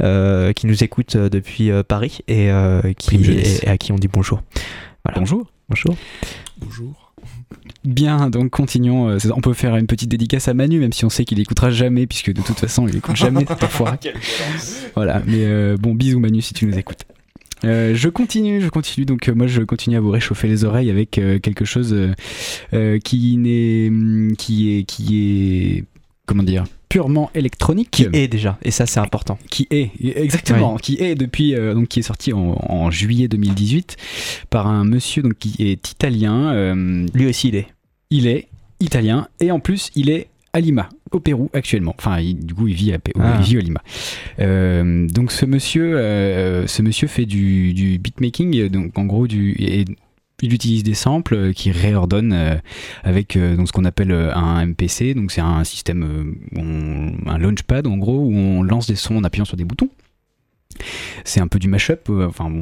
euh, 0.00 0.52
qui 0.52 0.66
nous 0.66 0.84
écoute 0.84 1.16
euh, 1.16 1.28
depuis 1.28 1.70
euh, 1.70 1.82
Paris 1.82 2.20
et, 2.28 2.50
euh, 2.50 2.80
qui, 2.96 3.16
et 3.64 3.68
à 3.68 3.76
qui 3.78 3.92
on 3.92 3.96
dit 3.96 4.08
bonjour. 4.08 4.42
Voilà. 5.04 5.18
Bonjour. 5.18 5.46
Bonjour. 5.68 5.94
Bonjour. 6.58 6.99
Bien, 7.84 8.28
donc 8.28 8.50
continuons. 8.50 9.08
euh, 9.08 9.18
On 9.34 9.40
peut 9.40 9.54
faire 9.54 9.76
une 9.76 9.86
petite 9.86 10.10
dédicace 10.10 10.48
à 10.48 10.54
Manu, 10.54 10.78
même 10.80 10.92
si 10.92 11.04
on 11.04 11.08
sait 11.08 11.24
qu'il 11.24 11.40
écoutera 11.40 11.70
jamais, 11.70 12.06
puisque 12.06 12.32
de 12.32 12.42
toute 12.42 12.58
façon, 12.58 12.86
il 12.86 12.96
écoute 12.96 13.16
jamais 13.16 13.44
cette 13.46 13.64
enfoiré. 13.64 13.96
Voilà, 14.94 15.22
mais 15.26 15.44
euh, 15.44 15.76
bon, 15.78 15.94
bisous 15.94 16.20
Manu 16.20 16.42
si 16.42 16.52
tu 16.52 16.66
nous 16.66 16.76
écoutes. 16.76 17.04
Euh, 17.64 17.94
je 17.94 18.08
continue, 18.08 18.60
je 18.60 18.68
continue. 18.68 19.06
Donc 19.06 19.28
moi, 19.28 19.46
je 19.46 19.62
continue 19.62 19.96
à 19.96 20.00
vous 20.00 20.10
réchauffer 20.10 20.48
les 20.48 20.64
oreilles 20.64 20.90
avec 20.90 21.10
quelque 21.10 21.64
chose 21.64 21.94
qui 23.04 23.36
n'est, 23.36 23.88
hum, 23.88 24.32
qui 24.36 24.78
est, 24.78 24.84
qui 24.84 25.16
est, 25.18 25.84
comment 26.26 26.42
dire, 26.42 26.64
purement 26.90 27.30
électronique. 27.34 27.90
Qui 27.92 28.06
est 28.12 28.28
déjà, 28.28 28.58
et 28.62 28.70
ça 28.70 28.84
c'est 28.84 29.00
important. 29.00 29.38
qui 29.48 29.66
est 29.70 29.90
exactement 30.04 30.76
qui 30.76 30.96
est 31.00 31.14
depuis 31.14 31.54
euh, 31.54 31.72
donc 31.72 31.88
qui 31.88 32.00
est 32.00 32.02
sorti 32.02 32.32
en, 32.34 32.58
en 32.68 32.90
juillet 32.90 33.28
2018 33.28 33.96
par 34.50 34.66
un 34.66 34.84
monsieur 34.84 35.22
donc 35.22 35.38
qui 35.38 35.54
est 35.60 35.90
italien 35.92 36.52
euh, 36.52 37.06
Lui 37.14 37.26
aussi 37.28 37.48
il 37.48 37.56
est. 37.56 37.66
il 38.10 38.26
est 38.26 38.48
italien 38.80 39.28
et 39.40 39.50
en 39.52 39.60
plus 39.60 39.90
il 39.94 40.10
est 40.10 40.26
à 40.52 40.58
Lima 40.60 40.88
au 41.12 41.20
Pérou 41.20 41.48
actuellement 41.54 41.94
enfin 41.96 42.18
il- 42.18 42.44
du 42.44 42.54
coup 42.54 42.66
il 42.66 42.74
vit 42.74 42.92
à, 42.92 42.98
Pé- 42.98 43.12
Ah. 43.20 43.36
il 43.40 43.44
vit 43.46 43.56
à 43.58 43.60
Lima 43.60 43.82
Euh, 44.40 45.06
donc 45.06 45.30
ce 45.32 45.46
monsieur 45.46 45.96
euh, 45.96 46.66
ce 46.66 46.82
monsieur 46.82 47.06
fait 47.06 47.26
du, 47.26 47.72
du 47.72 47.98
beatmaking 47.98 48.68
donc 48.68 48.98
en 48.98 49.04
gros 49.04 49.26
du 49.28 49.54
et 49.60 49.84
il 50.42 50.54
utilise 50.54 50.82
des 50.82 50.94
samples 50.94 51.34
euh, 51.34 51.52
qui 51.52 51.70
réordonnent 51.70 52.32
euh, 52.32 52.56
avec 53.02 53.36
euh, 53.36 53.56
ce 53.64 53.72
qu'on 53.72 53.84
appelle 53.84 54.12
un 54.12 54.66
MPC 54.66 55.14
donc 55.14 55.32
c'est 55.32 55.40
un 55.40 55.64
système 55.64 56.34
un 57.26 57.38
launchpad 57.38 57.86
en 57.86 57.96
gros 57.96 58.18
où 58.18 58.32
on 58.32 58.62
lance 58.62 58.86
des 58.86 58.96
sons 58.96 59.16
en 59.16 59.24
appuyant 59.24 59.44
sur 59.44 59.56
des 59.56 59.64
boutons 59.64 59.88
c'est 61.24 61.40
un 61.40 61.48
peu 61.48 61.58
du 61.58 61.68
mashup, 61.68 62.10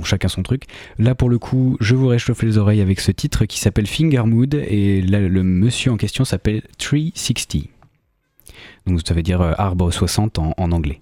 chacun 0.02 0.28
son 0.28 0.42
truc. 0.42 0.64
Là 0.98 1.14
pour 1.14 1.28
le 1.28 1.38
coup, 1.38 1.76
je 1.78 1.94
vous 1.94 2.08
réchauffe 2.08 2.42
les 2.42 2.58
oreilles 2.58 2.80
avec 2.80 3.00
ce 3.00 3.12
titre 3.12 3.44
qui 3.44 3.60
s'appelle 3.60 3.86
Finger 3.86 4.22
Mood 4.24 4.54
et 4.54 5.02
le 5.02 5.42
monsieur 5.42 5.92
en 5.92 5.96
question 5.96 6.24
s'appelle 6.24 6.62
360. 6.78 7.68
Donc 8.86 9.00
ça 9.06 9.14
veut 9.14 9.22
dire 9.22 9.42
arbre 9.42 9.92
60 9.92 10.38
en, 10.38 10.54
en 10.56 10.72
anglais. 10.72 11.00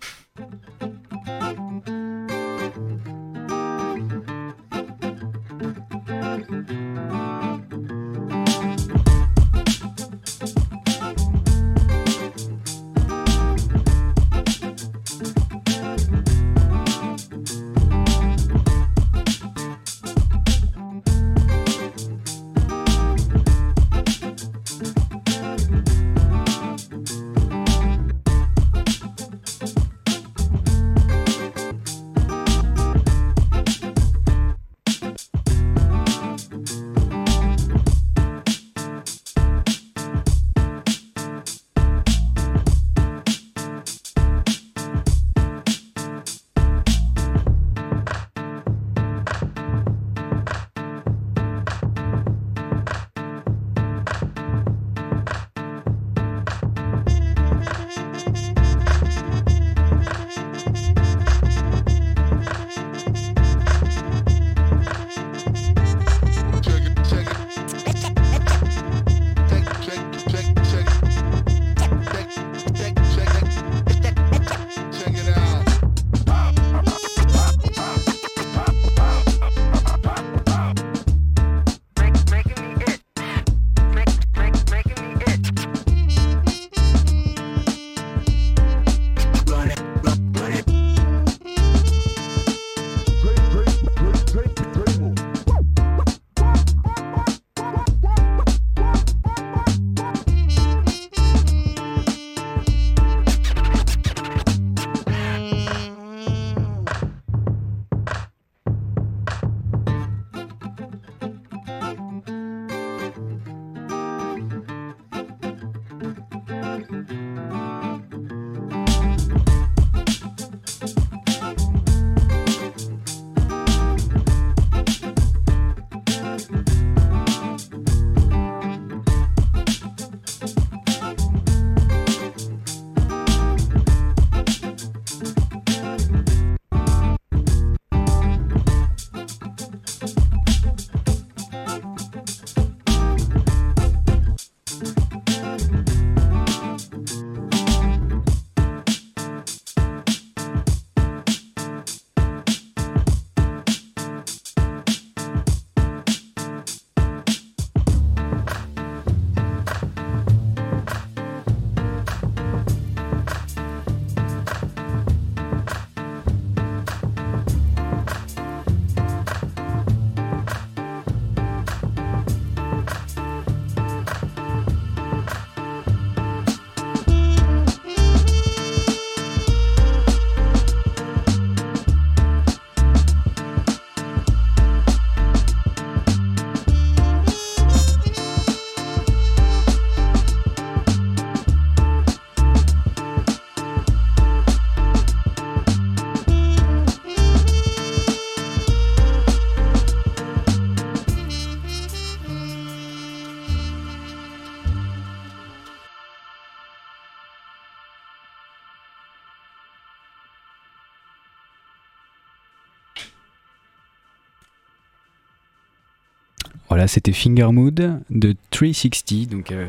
Voilà, 216.77 216.89
c'était 216.89 217.15
Finger 217.15 217.49
Mood 217.53 218.03
de 218.11 218.37
360, 218.51 219.29
donc 219.31 219.51
euh, 219.51 219.67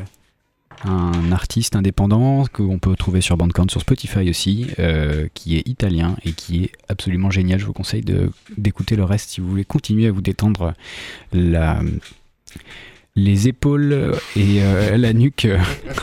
un 0.84 1.32
artiste 1.32 1.74
indépendant 1.74 2.44
qu'on 2.52 2.78
peut 2.78 2.94
trouver 2.96 3.22
sur 3.22 3.38
Bandcamp, 3.38 3.68
sur 3.70 3.80
Spotify 3.80 4.28
aussi, 4.28 4.66
euh, 4.78 5.26
qui 5.32 5.56
est 5.56 5.66
italien 5.66 6.16
et 6.26 6.32
qui 6.32 6.64
est 6.64 6.72
absolument 6.90 7.30
génial. 7.30 7.60
Je 7.60 7.64
vous 7.64 7.72
conseille 7.72 8.04
d'écouter 8.58 8.94
le 8.94 9.04
reste 9.04 9.30
si 9.30 9.40
vous 9.40 9.48
voulez 9.48 9.64
continuer 9.64 10.06
à 10.06 10.12
vous 10.12 10.20
détendre 10.20 10.74
les 13.18 13.48
épaules 13.48 14.14
et 14.36 14.62
euh, 14.62 14.96
la 14.96 15.12
nuque 15.12 15.44
euh, 15.44 15.58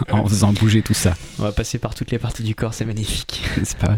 en 0.09 0.27
faisant 0.27 0.51
bouger 0.53 0.81
tout 0.81 0.93
ça. 0.93 1.15
On 1.39 1.43
va 1.43 1.51
passer 1.51 1.79
par 1.79 1.95
toutes 1.95 2.11
les 2.11 2.19
parties 2.19 2.43
du 2.43 2.55
corps, 2.55 2.73
c'est 2.73 2.85
magnifique. 2.85 3.41
C'est 3.63 3.77
pas 3.77 3.97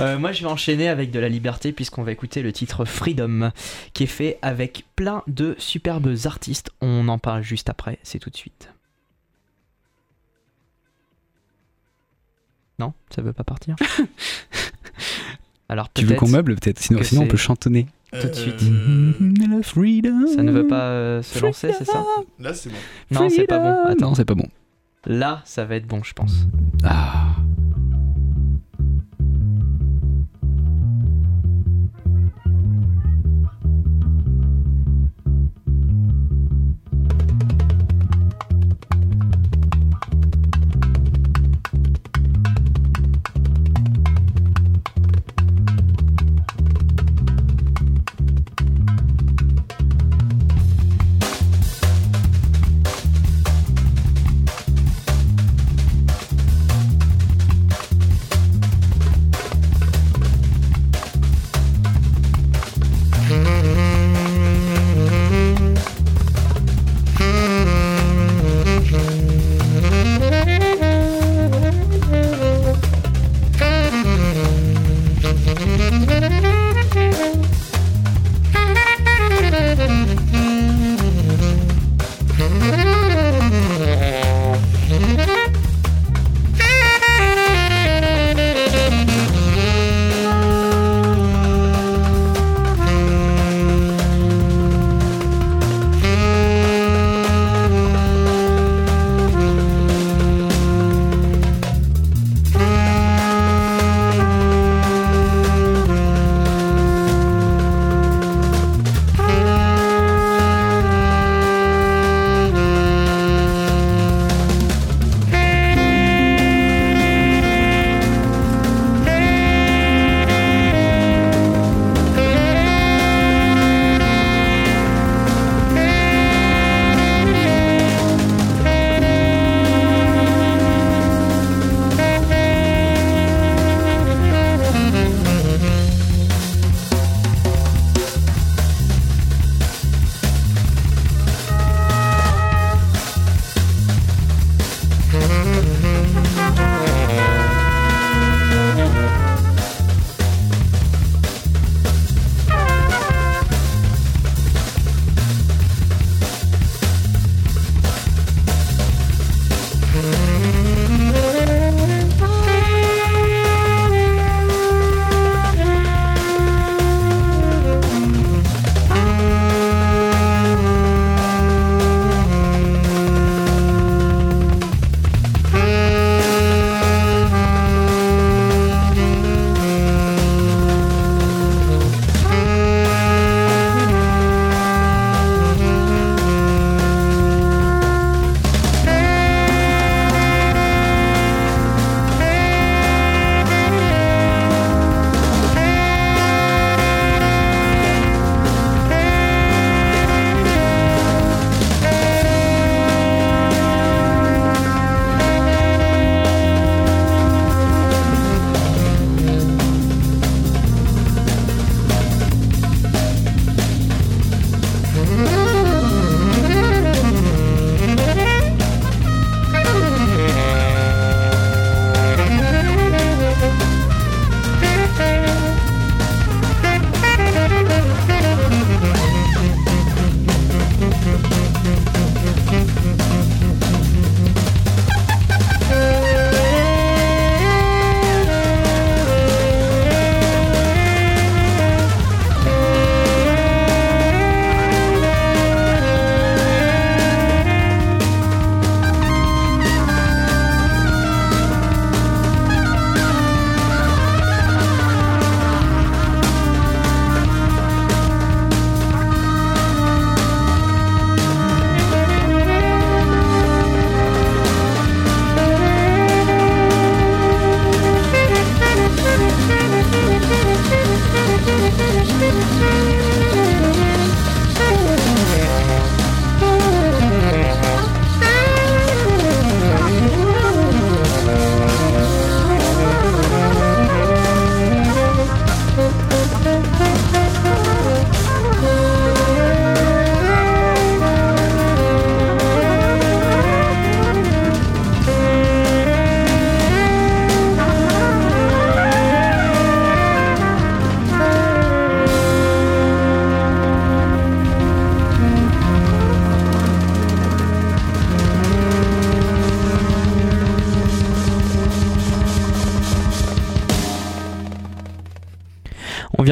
Euh, 0.00 0.18
moi, 0.18 0.30
je 0.32 0.42
vais 0.42 0.48
enchaîner 0.48 0.88
avec 0.88 1.10
de 1.10 1.18
la 1.18 1.28
liberté 1.28 1.72
puisqu'on 1.72 2.04
va 2.04 2.12
écouter 2.12 2.42
le 2.42 2.52
titre 2.52 2.84
Freedom, 2.84 3.50
qui 3.92 4.04
est 4.04 4.06
fait 4.06 4.38
avec 4.42 4.84
plein 4.94 5.22
de 5.26 5.56
superbes 5.58 6.14
artistes. 6.24 6.70
On 6.80 7.08
en 7.08 7.18
parle 7.18 7.42
juste 7.42 7.68
après, 7.68 7.98
c'est 8.02 8.20
tout 8.20 8.30
de 8.30 8.36
suite. 8.36 8.70
Non, 12.78 12.92
ça 13.14 13.22
veut 13.22 13.32
pas 13.32 13.44
partir? 13.44 13.74
Alors 15.68 15.92
Tu 15.92 16.06
veux 16.06 16.14
qu'on 16.14 16.28
meuble 16.28 16.54
peut-être? 16.54 16.78
Sinon, 16.78 17.00
on 17.22 17.26
peut 17.26 17.36
chantonner. 17.36 17.88
Tout 18.12 18.28
de 18.28 18.32
suite. 18.34 18.62
La 19.50 19.62
freedom. 19.62 20.26
Ça 20.34 20.42
ne 20.42 20.50
veut 20.52 20.66
pas 20.66 20.88
euh, 20.90 21.22
se 21.22 21.38
lancer, 21.40 21.72
c'est 21.76 21.84
ça 21.84 22.04
Là, 22.38 22.54
c'est 22.54 22.70
bon. 22.70 22.76
Non, 23.10 23.28
c'est 23.28 23.46
pas 23.46 23.58
bon. 23.58 23.84
Attends, 23.86 24.08
Non, 24.08 24.14
c'est 24.14 24.24
pas 24.24 24.34
bon. 24.34 24.48
là, 25.06 25.42
ça 25.44 25.64
va 25.64 25.76
être 25.76 25.86
bon, 25.86 26.02
je 26.02 26.12
pense. 26.12 26.46
Ah. 26.84 27.36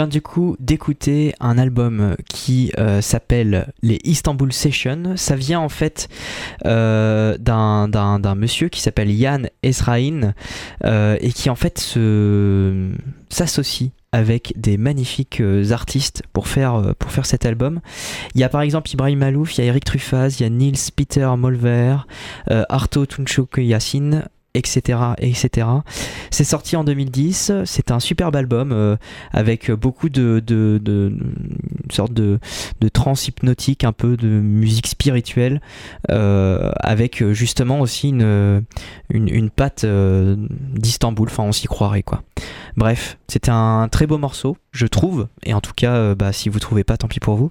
Du 0.05 0.21
coup 0.21 0.57
d'écouter 0.61 1.33
un 1.41 1.57
album 1.57 2.17
qui 2.29 2.71
euh, 2.77 3.01
s'appelle 3.01 3.73
les 3.83 3.99
Istanbul 4.05 4.53
Sessions. 4.53 5.15
Ça 5.17 5.37
vient 5.37 5.61
en 5.61 5.71
fait 5.71 6.09
euh, 6.67 7.39
d'un, 7.39 8.35
monsieur 8.35 8.69
qui 8.69 8.83
s'appelle 8.83 9.11
Yann 9.11 9.49
Esraïn 9.63 10.35
euh, 10.85 11.17
et 11.23 11.33
qui 11.33 11.49
en 11.49 11.55
fait 11.55 11.79
s'associe 13.31 13.91
avec 14.17 14.55
des 14.57 14.77
magnifiques 14.77 15.41
euh, 15.41 15.71
artistes 15.73 16.23
pour 16.33 16.49
faire, 16.49 16.75
euh, 16.75 16.93
cet 17.23 17.45
album. 17.45 17.81
Il 18.35 18.41
y 18.41 18.45
a 18.45 18.49
par 18.49 18.63
exemple 18.63 18.91
Ibrahim 18.91 19.19
Malouf, 19.19 19.57
il 19.57 19.61
y 19.63 19.65
a 19.65 19.67
Eric 19.69 19.85
Truffaz, 19.85 20.37
il 20.39 20.43
y 20.43 20.47
a 20.47 20.49
Niels 20.49 20.93
Peter 20.95 21.29
Molver, 21.37 21.97
euh, 22.51 22.65
Arto 22.69 23.05
Tunçuk 23.07 23.59
Yassin, 23.59 24.25
etc., 24.57 24.99
etc. 25.19 25.67
C'est 26.31 26.45
sorti 26.45 26.77
en 26.77 26.85
2010. 26.85 27.53
C'est 27.65 27.91
un 27.91 28.01
superbe 28.01 28.37
album 28.37 28.73
euh, 28.73 28.97
avec 29.33 29.71
beaucoup 29.71 30.09
de, 30.09 30.43
de, 30.45 30.81
de, 30.83 31.13
une 31.85 31.91
sorte 31.91 32.13
de, 32.13 32.39
de 32.81 32.89
trance 32.89 33.29
hypnotique, 33.29 33.85
un 33.85 33.93
peu 33.93 34.17
de 34.17 34.29
musique 34.29 34.87
spirituelle, 34.87 35.61
euh, 36.11 36.71
avec 36.81 37.25
justement 37.33 37.81
aussi 37.81 38.09
une, 38.09 38.65
une, 39.11 39.29
une 39.29 39.51
patte 39.51 39.85
euh, 39.85 40.37
d'Istanbul. 40.75 41.29
Enfin, 41.29 41.45
on 41.45 41.53
s'y 41.53 41.67
croirait 41.67 42.03
quoi. 42.03 42.23
Bref, 42.77 43.19
c'était 43.29 43.51
un 43.51 43.89
très 43.91 44.07
beau 44.07 44.19
morceau, 44.19 44.57
je 44.73 44.87
trouve. 44.87 45.29
Et 45.45 45.55
en 45.55 45.61
tout 45.61 45.73
cas, 45.75 46.15
bah, 46.15 46.33
si 46.33 46.49
vous 46.49 46.59
trouvez 46.59 46.85
pas, 46.85 46.97
tant 46.97 47.09
pis 47.09 47.21
pour 47.21 47.37
vous. 47.37 47.51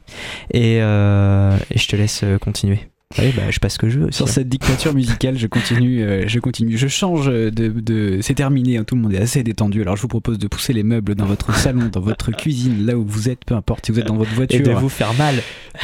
Et, 0.53 0.75
et 0.75 0.79
je 0.79 1.87
te 1.87 1.95
laisse 1.95 2.23
continuer. 2.41 2.87
Oui, 3.17 3.31
bah, 3.35 3.43
je 3.49 3.59
passe 3.59 3.73
ce 3.73 3.79
que 3.79 3.89
je 3.89 3.99
veux. 3.99 4.07
aussi, 4.07 4.17
Sur 4.17 4.25
hein. 4.27 4.29
cette 4.29 4.49
dictature 4.49 4.93
musicale, 4.93 5.37
je 5.37 5.47
continue, 5.47 6.03
euh, 6.03 6.23
je 6.27 6.39
continue, 6.39 6.77
je 6.77 6.87
change 6.87 7.27
de, 7.27 7.49
de- 7.49 8.19
c'est 8.21 8.33
terminé, 8.33 8.77
hein, 8.77 8.83
tout 8.83 8.95
le 8.95 9.01
monde 9.01 9.13
est 9.13 9.19
assez 9.21 9.43
détendu. 9.43 9.81
Alors 9.81 9.95
je 9.95 10.01
vous 10.01 10.07
propose 10.07 10.37
de 10.39 10.47
pousser 10.47 10.73
les 10.73 10.83
meubles 10.83 11.15
dans 11.15 11.25
votre 11.25 11.55
salon, 11.55 11.89
dans 11.91 12.01
votre 12.01 12.31
cuisine, 12.31 12.85
là 12.85 12.97
où 12.97 13.05
vous 13.05 13.29
êtes, 13.29 13.45
peu 13.45 13.55
importe 13.55 13.85
si 13.85 13.91
vous 13.91 13.99
êtes 13.99 14.07
dans 14.07 14.15
votre 14.17 14.31
Et 14.31 14.35
voiture, 14.35 14.63
de 14.63 14.71
vous 14.71 14.89
faire 14.89 15.13
mal. 15.15 15.35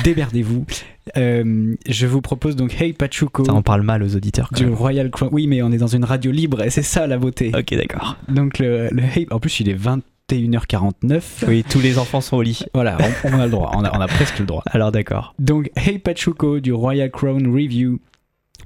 démerdez-vous. 0.03 0.65
Euh, 1.17 1.75
je 1.89 2.05
vous 2.05 2.21
propose 2.21 2.55
donc 2.55 2.79
Hey 2.79 2.93
Pachuco 2.93 3.43
Ça 3.43 3.53
en 3.53 3.63
parle 3.63 3.81
mal 3.81 4.03
aux 4.03 4.15
auditeurs. 4.15 4.49
Quand 4.49 4.57
du 4.59 4.65
même. 4.65 4.75
Royal 4.75 5.09
Crown. 5.09 5.29
Oui, 5.33 5.47
mais 5.47 5.61
on 5.63 5.71
est 5.71 5.77
dans 5.77 5.87
une 5.87 6.05
radio 6.05 6.31
libre 6.31 6.61
et 6.63 6.69
c'est 6.69 6.83
ça 6.83 7.07
la 7.07 7.17
beauté. 7.17 7.51
Ok, 7.57 7.73
d'accord. 7.75 8.17
Donc 8.29 8.59
le, 8.59 8.87
le 8.91 9.01
Hey, 9.03 9.27
en 9.31 9.39
plus 9.39 9.59
il 9.61 9.69
est 9.69 9.73
21h49. 10.31 11.45
Oui, 11.47 11.63
tous 11.67 11.79
les 11.79 11.97
enfants 11.97 12.21
sont 12.21 12.37
au 12.37 12.41
lit. 12.41 12.63
Voilà, 12.73 12.97
on, 13.23 13.29
on 13.35 13.39
a 13.39 13.45
le 13.45 13.51
droit, 13.51 13.71
on 13.75 13.83
a, 13.83 13.95
on 13.97 14.01
a 14.01 14.07
presque 14.07 14.39
le 14.39 14.45
droit. 14.45 14.63
Alors 14.67 14.91
d'accord. 14.91 15.33
Donc 15.39 15.69
Hey 15.75 15.99
Pachuco 15.99 16.59
du 16.59 16.73
Royal 16.73 17.11
Crown 17.11 17.47
Review 17.53 17.99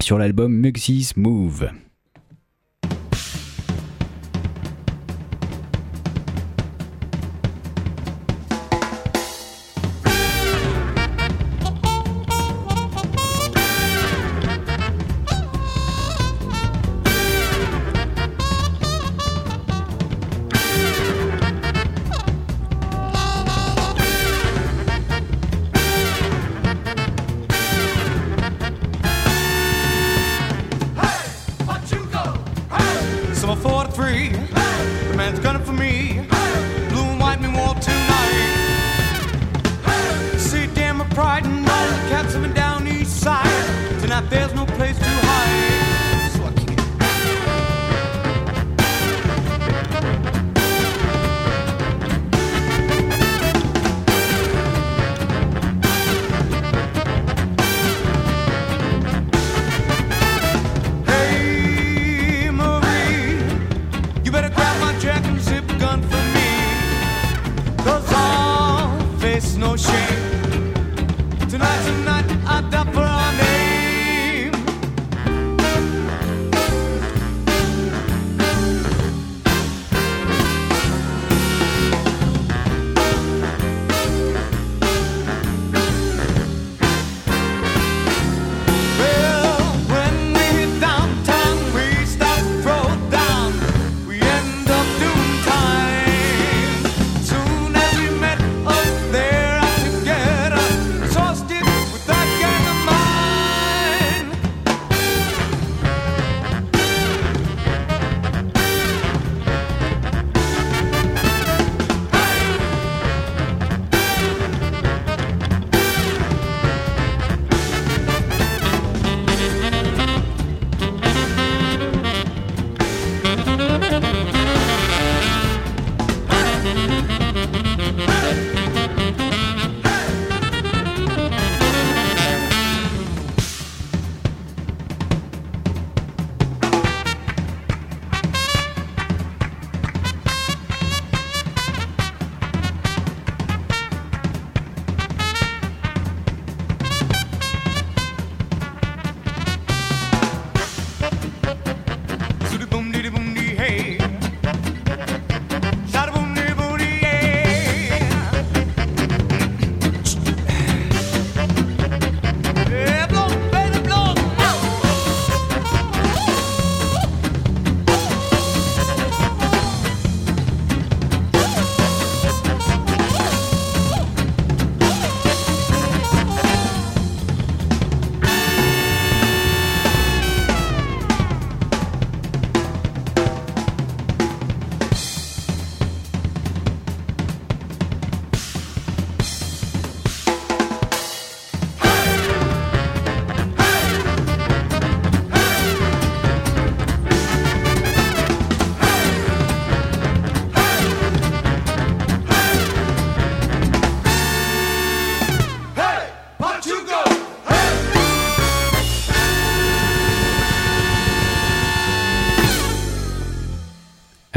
sur 0.01 0.17
l'album 0.17 0.53
Mugsy's 0.53 1.15
Move. 1.17 1.69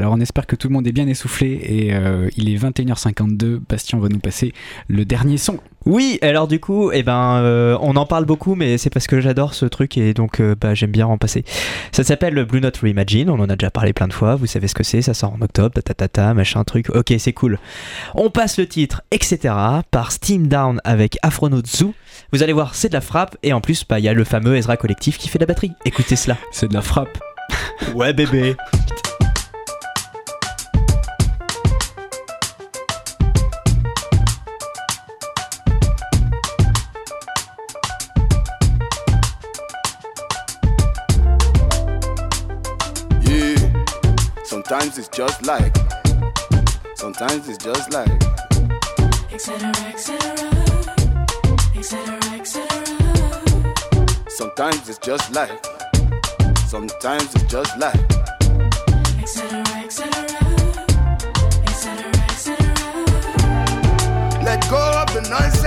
On 0.06 0.20
espère 0.20 0.46
que 0.46 0.56
tout 0.56 0.68
le 0.68 0.74
monde 0.74 0.86
est 0.86 0.92
bien 0.92 1.06
essoufflé 1.06 1.60
et 1.62 1.94
euh, 1.94 2.28
il 2.36 2.48
est 2.48 2.56
21h52. 2.56 3.58
Bastien 3.68 3.98
va 3.98 4.08
nous 4.08 4.18
passer 4.18 4.52
le 4.88 5.04
dernier 5.04 5.38
son. 5.38 5.58
Oui, 5.86 6.18
alors 6.22 6.48
du 6.48 6.60
coup, 6.60 6.90
eh 6.92 7.02
ben, 7.02 7.38
euh, 7.38 7.78
on 7.80 7.96
en 7.96 8.04
parle 8.04 8.24
beaucoup, 8.24 8.54
mais 8.54 8.78
c'est 8.78 8.90
parce 8.90 9.06
que 9.06 9.20
j'adore 9.20 9.54
ce 9.54 9.64
truc 9.64 9.96
et 9.96 10.12
donc 10.12 10.40
euh, 10.40 10.54
bah, 10.60 10.74
j'aime 10.74 10.90
bien 10.90 11.06
en 11.06 11.18
passer. 11.18 11.44
Ça 11.92 12.04
s'appelle 12.04 12.34
le 12.34 12.44
Blue 12.44 12.60
Note 12.60 12.76
Reimagine, 12.76 13.30
on 13.30 13.40
en 13.40 13.48
a 13.48 13.56
déjà 13.56 13.70
parlé 13.70 13.92
plein 13.92 14.08
de 14.08 14.12
fois, 14.12 14.36
vous 14.36 14.46
savez 14.46 14.68
ce 14.68 14.74
que 14.74 14.84
c'est, 14.84 15.00
ça 15.00 15.14
sort 15.14 15.32
en 15.32 15.40
octobre, 15.40 15.72
tatatata, 15.74 16.34
machin 16.34 16.62
truc, 16.64 16.90
ok 16.90 17.14
c'est 17.18 17.32
cool. 17.32 17.58
On 18.14 18.28
passe 18.28 18.58
le 18.58 18.66
titre, 18.66 19.02
etc. 19.10 19.54
par 19.90 20.12
Steam 20.12 20.46
Down 20.46 20.80
avec 20.84 21.16
Afronaut 21.22 21.64
Zoo. 21.64 21.94
Vous 22.32 22.42
allez 22.42 22.52
voir, 22.52 22.74
c'est 22.74 22.88
de 22.88 22.94
la 22.94 23.00
frappe 23.00 23.36
et 23.42 23.52
en 23.52 23.60
plus, 23.60 23.84
bah, 23.88 23.98
il 23.98 24.04
y 24.04 24.08
a 24.08 24.12
le 24.12 24.24
fameux 24.24 24.56
Ezra 24.56 24.76
Collectif 24.76 25.16
qui 25.16 25.28
fait 25.28 25.38
de 25.38 25.44
la 25.44 25.46
batterie. 25.46 25.72
Écoutez 25.86 26.16
cela. 26.16 26.36
C'est 26.52 26.68
de 26.68 26.74
la 26.74 26.82
frappe. 26.82 27.18
Ouais 27.94 28.12
bébé. 28.12 28.56
sometimes 44.68 44.98
it's 44.98 45.08
just 45.08 45.46
like, 45.46 45.74
sometimes 46.94 47.48
it's 47.48 47.56
just 47.56 47.90
like, 47.90 48.10
etc., 49.32 49.72
etc., 49.86 50.18
etc., 51.74 52.20
etc. 52.34 52.68
sometimes 54.28 54.90
it's 54.90 54.98
just 54.98 55.32
like, 55.32 55.64
sometimes 56.66 57.34
it's 57.34 57.44
just 57.44 57.78
like, 57.78 57.94
etc., 59.18 59.64
etc., 59.78 60.12
etc., 61.64 62.12
etc. 62.28 62.54
let 64.44 64.60
go 64.68 64.76
of 65.00 65.08
the 65.14 65.22
nonsense, 65.30 65.57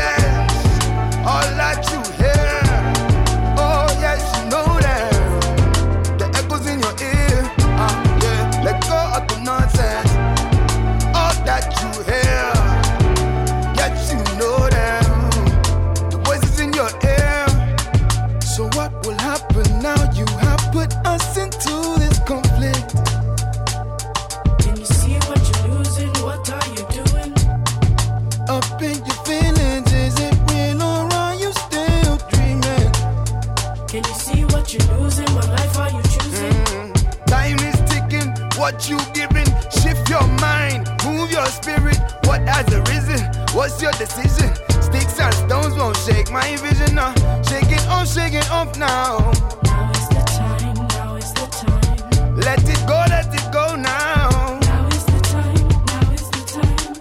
what 38.62 38.88
you 38.88 39.00
giving? 39.16 39.48
Shift 39.82 40.08
your 40.08 40.26
mind, 40.40 40.88
move 41.04 41.32
your 41.32 41.48
spirit. 41.48 41.98
What 42.26 42.42
has 42.48 42.68
arisen? 42.72 43.20
What's 43.58 43.82
your 43.82 43.92
decision? 43.94 44.54
Sticks 44.88 45.20
and 45.20 45.34
stones 45.34 45.76
won't 45.76 45.98
shake 45.98 46.30
my 46.32 46.56
vision 46.58 46.94
now. 46.96 47.12
Shake 47.50 47.72
it 47.72 47.86
off, 47.88 48.08
shake 48.08 48.34
it 48.36 48.50
off 48.52 48.78
now. 48.78 49.18
Now 49.64 49.92
is 49.92 50.08
the 50.10 50.22
time. 50.38 50.76
Now 50.94 51.16
is 51.16 51.34
the 51.34 51.48
time. 51.48 52.36
Let 52.36 52.62
it 52.70 52.82
go, 52.88 53.04
let 53.10 53.34
it 53.34 53.52
go 53.52 53.76
now. 53.76 54.30
Now 54.62 54.88
is 54.90 55.06
the 55.06 55.20
time. 55.34 55.68
Now 55.90 56.14
is 56.14 56.30
the 56.30 56.42
time. 56.54 56.98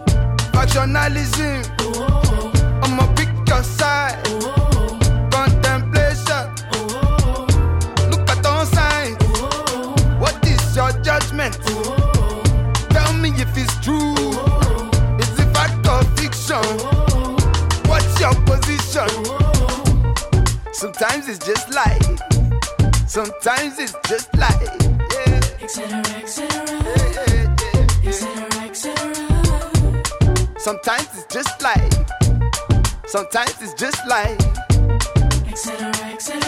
Factionalism, 0.56 1.68
Oh, 1.80 1.92
oh, 2.08 2.52
oh. 2.54 2.80
I'ma 2.84 3.04
pick 3.14 3.28
your 3.46 3.62
side. 3.62 4.16
Oh, 4.26 4.59
Sometimes 20.80 21.28
it's 21.28 21.44
just 21.44 21.74
like, 21.74 22.00
sometimes 23.06 23.78
it's 23.78 23.92
just 24.08 24.34
like, 24.38 24.58
yeah, 25.12 25.40
etc., 25.60 26.00
etc.. 26.16 26.48
Sometimes 30.56 31.08
it's 31.18 31.26
just 31.28 31.60
like, 31.60 31.92
sometimes 33.06 33.60
it's 33.60 33.74
just 33.74 34.00
like, 34.08 34.40
etc., 35.52 35.92
etc. 36.14 36.40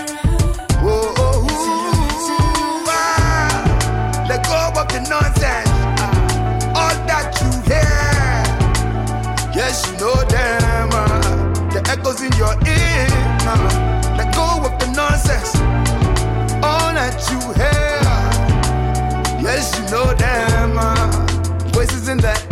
whoa, 0.80 1.12
oh, 1.18 1.44
ooh, 1.44 2.88
ah, 2.88 4.24
let 4.30 4.42
go 4.46 4.80
of 4.80 4.88
the 4.88 5.00
nonsense, 5.10 5.68
ah, 6.00 6.08
all 6.68 6.96
that 7.06 7.36
you 7.38 7.50
hear. 7.68 8.00
Yes, 9.54 9.86
you 9.86 9.92
know 9.98 10.16
them, 10.24 10.88
ah, 10.90 11.68
the 11.70 11.80
echoes 11.90 12.22
in 12.22 12.32
your 12.38 12.56
ear. 12.66 13.81
That 17.02 17.18
you 17.30 17.38
hear. 17.58 17.98
Yes, 19.42 19.76
you 19.76 19.84
know 19.90 20.14
them, 20.14 20.76
ah, 20.78 21.10
voices 21.72 22.06
in 22.06 22.18
the 22.18 22.51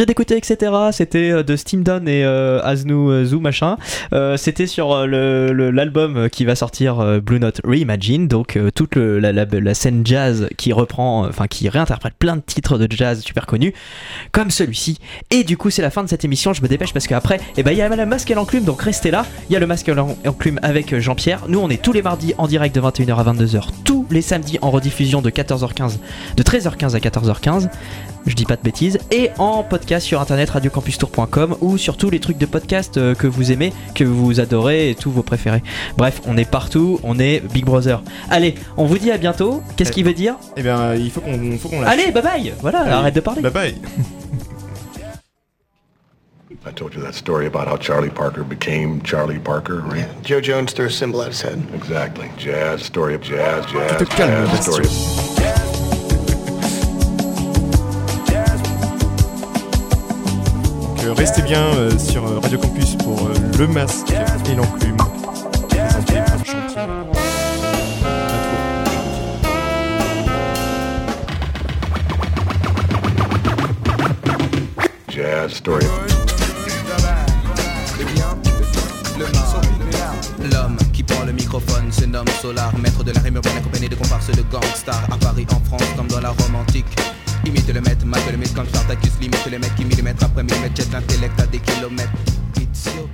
vient 0.00 0.06
d'écouter, 0.06 0.36
etc. 0.38 0.72
C'était 0.92 1.30
euh, 1.30 1.42
de 1.42 1.56
Steam 1.56 1.82
Down 1.82 2.08
et 2.08 2.24
euh, 2.24 2.60
euh, 2.64 3.24
Zoo 3.26 3.38
machin. 3.40 3.76
Euh, 4.14 4.38
C'était 4.38 4.66
sur 4.66 4.92
euh, 4.92 5.06
le- 5.06 5.70
l'album 5.70 6.30
qui 6.30 6.46
va 6.46 6.54
sortir 6.54 7.20
Blue 7.20 7.38
Note 7.38 7.60
Reimagine, 7.64 8.26
donc 8.26 8.58
toute 8.74 8.96
la, 8.96 9.32
la- 9.32 9.44
la 9.44 9.74
scène 9.74 10.00
jazz 10.06 10.48
qui 10.56 10.72
reprend, 10.72 11.26
enfin 11.26 11.46
qui 11.48 11.68
réinterprète 11.68 12.14
plein 12.18 12.36
de 12.36 12.40
titres 12.40 12.78
de 12.78 12.86
jazz 12.90 13.20
super 13.20 13.44
connus, 13.46 13.74
comme 14.32 14.50
celui-ci. 14.50 14.98
Et 15.30 15.44
du 15.44 15.56
coup, 15.58 15.68
c'est 15.70 15.82
la 15.82 15.90
fin 15.90 16.02
de 16.02 16.08
cette 16.08 16.24
émission. 16.24 16.52
Je 16.54 16.62
me 16.62 16.68
dépêche 16.68 16.92
parce 16.94 17.06
qu'après, 17.06 17.38
eh 17.58 17.62
ben, 17.62 17.72
il 17.72 17.76
y 17.78 17.82
a 17.82 17.88
le 17.94 18.06
masque 18.06 18.30
et 18.30 18.34
l'enclume, 18.34 18.64
donc 18.64 18.80
restez 18.80 19.10
là. 19.10 19.26
Il 19.50 19.52
y 19.52 19.56
a 19.56 19.60
le 19.60 19.66
masque 19.66 19.88
et 19.90 19.94
l'enclume 19.94 20.58
avec 20.62 20.98
Jean-Pierre. 20.98 21.40
Nous, 21.48 21.58
on 21.58 21.68
est 21.68 21.82
tous 21.82 21.92
les 21.92 22.02
mardis 22.02 22.32
en 22.38 22.46
direct 22.46 22.74
de 22.74 22.80
21h 22.80 23.16
à 23.16 23.24
22h, 23.34 23.68
tous 23.84 23.99
les 24.12 24.22
samedis 24.22 24.58
en 24.62 24.70
rediffusion 24.70 25.22
de 25.22 25.30
14h15, 25.30 25.98
de 26.36 26.42
13h15 26.42 26.94
à 26.94 26.98
14h15 26.98 27.68
je 28.26 28.34
dis 28.34 28.44
pas 28.44 28.56
de 28.56 28.62
bêtises, 28.62 28.98
et 29.10 29.30
en 29.38 29.62
podcast 29.62 30.06
sur 30.06 30.20
internet 30.20 30.50
radiocampustour.com 30.50 31.56
ou 31.60 31.78
sur 31.78 31.96
tous 31.96 32.10
les 32.10 32.20
trucs 32.20 32.38
de 32.38 32.46
podcast 32.46 32.96
euh, 32.96 33.14
que 33.14 33.26
vous 33.26 33.52
aimez, 33.52 33.72
que 33.94 34.04
vous 34.04 34.40
adorez 34.40 34.90
et 34.90 34.94
tous 34.94 35.10
vos 35.10 35.22
préférés. 35.22 35.62
Bref, 35.96 36.20
on 36.26 36.36
est 36.36 36.48
partout, 36.48 37.00
on 37.02 37.18
est 37.18 37.42
Big 37.52 37.64
Brother. 37.64 38.02
Allez, 38.30 38.54
on 38.76 38.84
vous 38.84 38.98
dit 38.98 39.10
à 39.10 39.18
bientôt. 39.18 39.62
Qu'est-ce 39.76 39.92
qu'il 39.92 40.04
veut 40.04 40.14
dire? 40.14 40.36
Eh 40.56 40.62
bien, 40.62 40.94
il 40.94 41.10
faut 41.10 41.20
qu'on 41.20 41.56
faut 41.58 41.68
qu'on 41.68 41.80
lâche. 41.80 41.92
Allez, 41.92 42.12
bye 42.12 42.22
bye 42.22 42.52
Voilà, 42.60 42.80
Allez, 42.80 42.92
arrête 42.92 43.14
de 43.14 43.20
parler. 43.20 43.42
Bye 43.42 43.52
bye. 43.52 43.74
I 46.62 46.72
told 46.72 46.94
you 46.94 47.00
that 47.00 47.14
story 47.14 47.46
about 47.46 47.68
how 47.68 47.78
Charlie 47.78 48.10
Parker 48.10 48.44
became 48.44 49.00
Charlie 49.00 49.38
Parker, 49.38 49.80
right? 49.80 50.06
Joe 50.22 50.42
Jones 50.42 50.74
threw 50.74 50.86
a 50.86 50.90
symbol 50.90 51.22
at 51.22 51.28
his 51.28 51.40
head. 51.40 51.66
Exactly. 51.74 52.30
Jazz, 52.36 52.82
story 52.82 53.14
of 53.14 53.22
jazz, 53.22 53.64
jazz, 53.72 53.98
te 53.98 54.04
calmes, 54.04 54.46
jazz, 54.50 54.64
story 54.66 54.84
of... 54.84 54.90
Donc, 60.84 61.04
euh, 61.04 61.12
restez 61.14 61.40
bien 61.42 61.64
euh, 61.76 61.98
sur 61.98 62.26
euh, 62.26 62.40
Radio 62.40 62.58
Campus 62.58 62.94
pour 62.96 63.26
euh, 63.26 63.34
Le 63.58 63.66
Masque 63.66 64.10
et 64.10 64.54
l'Enclume, 64.54 64.98
présenté 65.70 66.16
par 66.26 66.44
Chantier. 66.44 66.82
Jazz, 75.08 75.54
story 75.54 75.86
L'homme 80.52 80.76
qui 80.92 81.02
prend 81.02 81.24
le 81.24 81.32
microphone 81.32 81.92
se 81.92 82.04
nomme 82.06 82.28
Solar, 82.40 82.76
maître 82.78 83.04
de 83.04 83.12
la 83.12 83.20
rime 83.20 83.36
accompagné 83.36 83.88
de 83.88 83.94
comparses 83.94 84.30
de 84.30 84.42
gangsters 84.42 85.06
à 85.10 85.16
Paris, 85.18 85.46
en 85.50 85.60
France, 85.64 85.88
comme 85.96 86.08
dans 86.08 86.20
la 86.20 86.30
Rome 86.30 86.56
antique. 86.56 86.86
Imite 87.44 87.68
le 87.72 87.80
maître, 87.80 88.06
mate 88.06 88.30
le 88.30 88.38
mythe 88.38 88.54
comme 88.54 88.66
Spartacus, 88.66 89.12
limite 89.20 89.46
les 89.50 89.58
mecs 89.58 89.74
qui 89.74 89.84
millimètre 89.84 90.24
après 90.24 90.42
millimètre 90.42 90.76
jettent 90.76 90.92
l'intellect 90.92 91.40
à 91.40 91.46
des 91.46 91.58
kilomètres. 91.58 92.10
It's 92.56 92.86
your. 92.86 93.08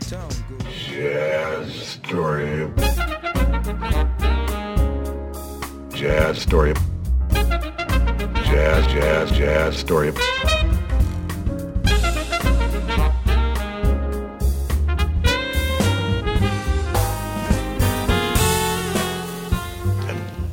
Jazz, 0.70 1.99
story. 2.05 2.68
Jazz, 5.95 6.39
story. 6.39 6.72
Jazz, 8.45 8.84
jazz, 8.95 9.32
jazz, 9.32 9.76
story 9.76 10.12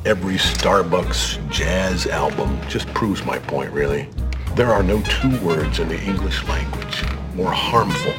every 0.04 0.34
Starbucks 0.34 1.48
jazz 1.50 2.06
album 2.06 2.60
just 2.68 2.86
proves 2.88 3.24
my 3.24 3.38
point, 3.38 3.72
really. 3.72 4.08
There 4.54 4.72
are 4.72 4.82
no 4.82 5.00
two 5.02 5.38
words 5.40 5.78
in 5.78 5.88
the 5.88 6.00
English 6.02 6.46
language 6.46 7.02
more 7.34 7.50
harmful 7.50 8.12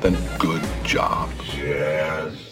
than 0.00 0.16
good 0.38 0.62
job. 0.84 1.30
Jazz. 1.42 2.51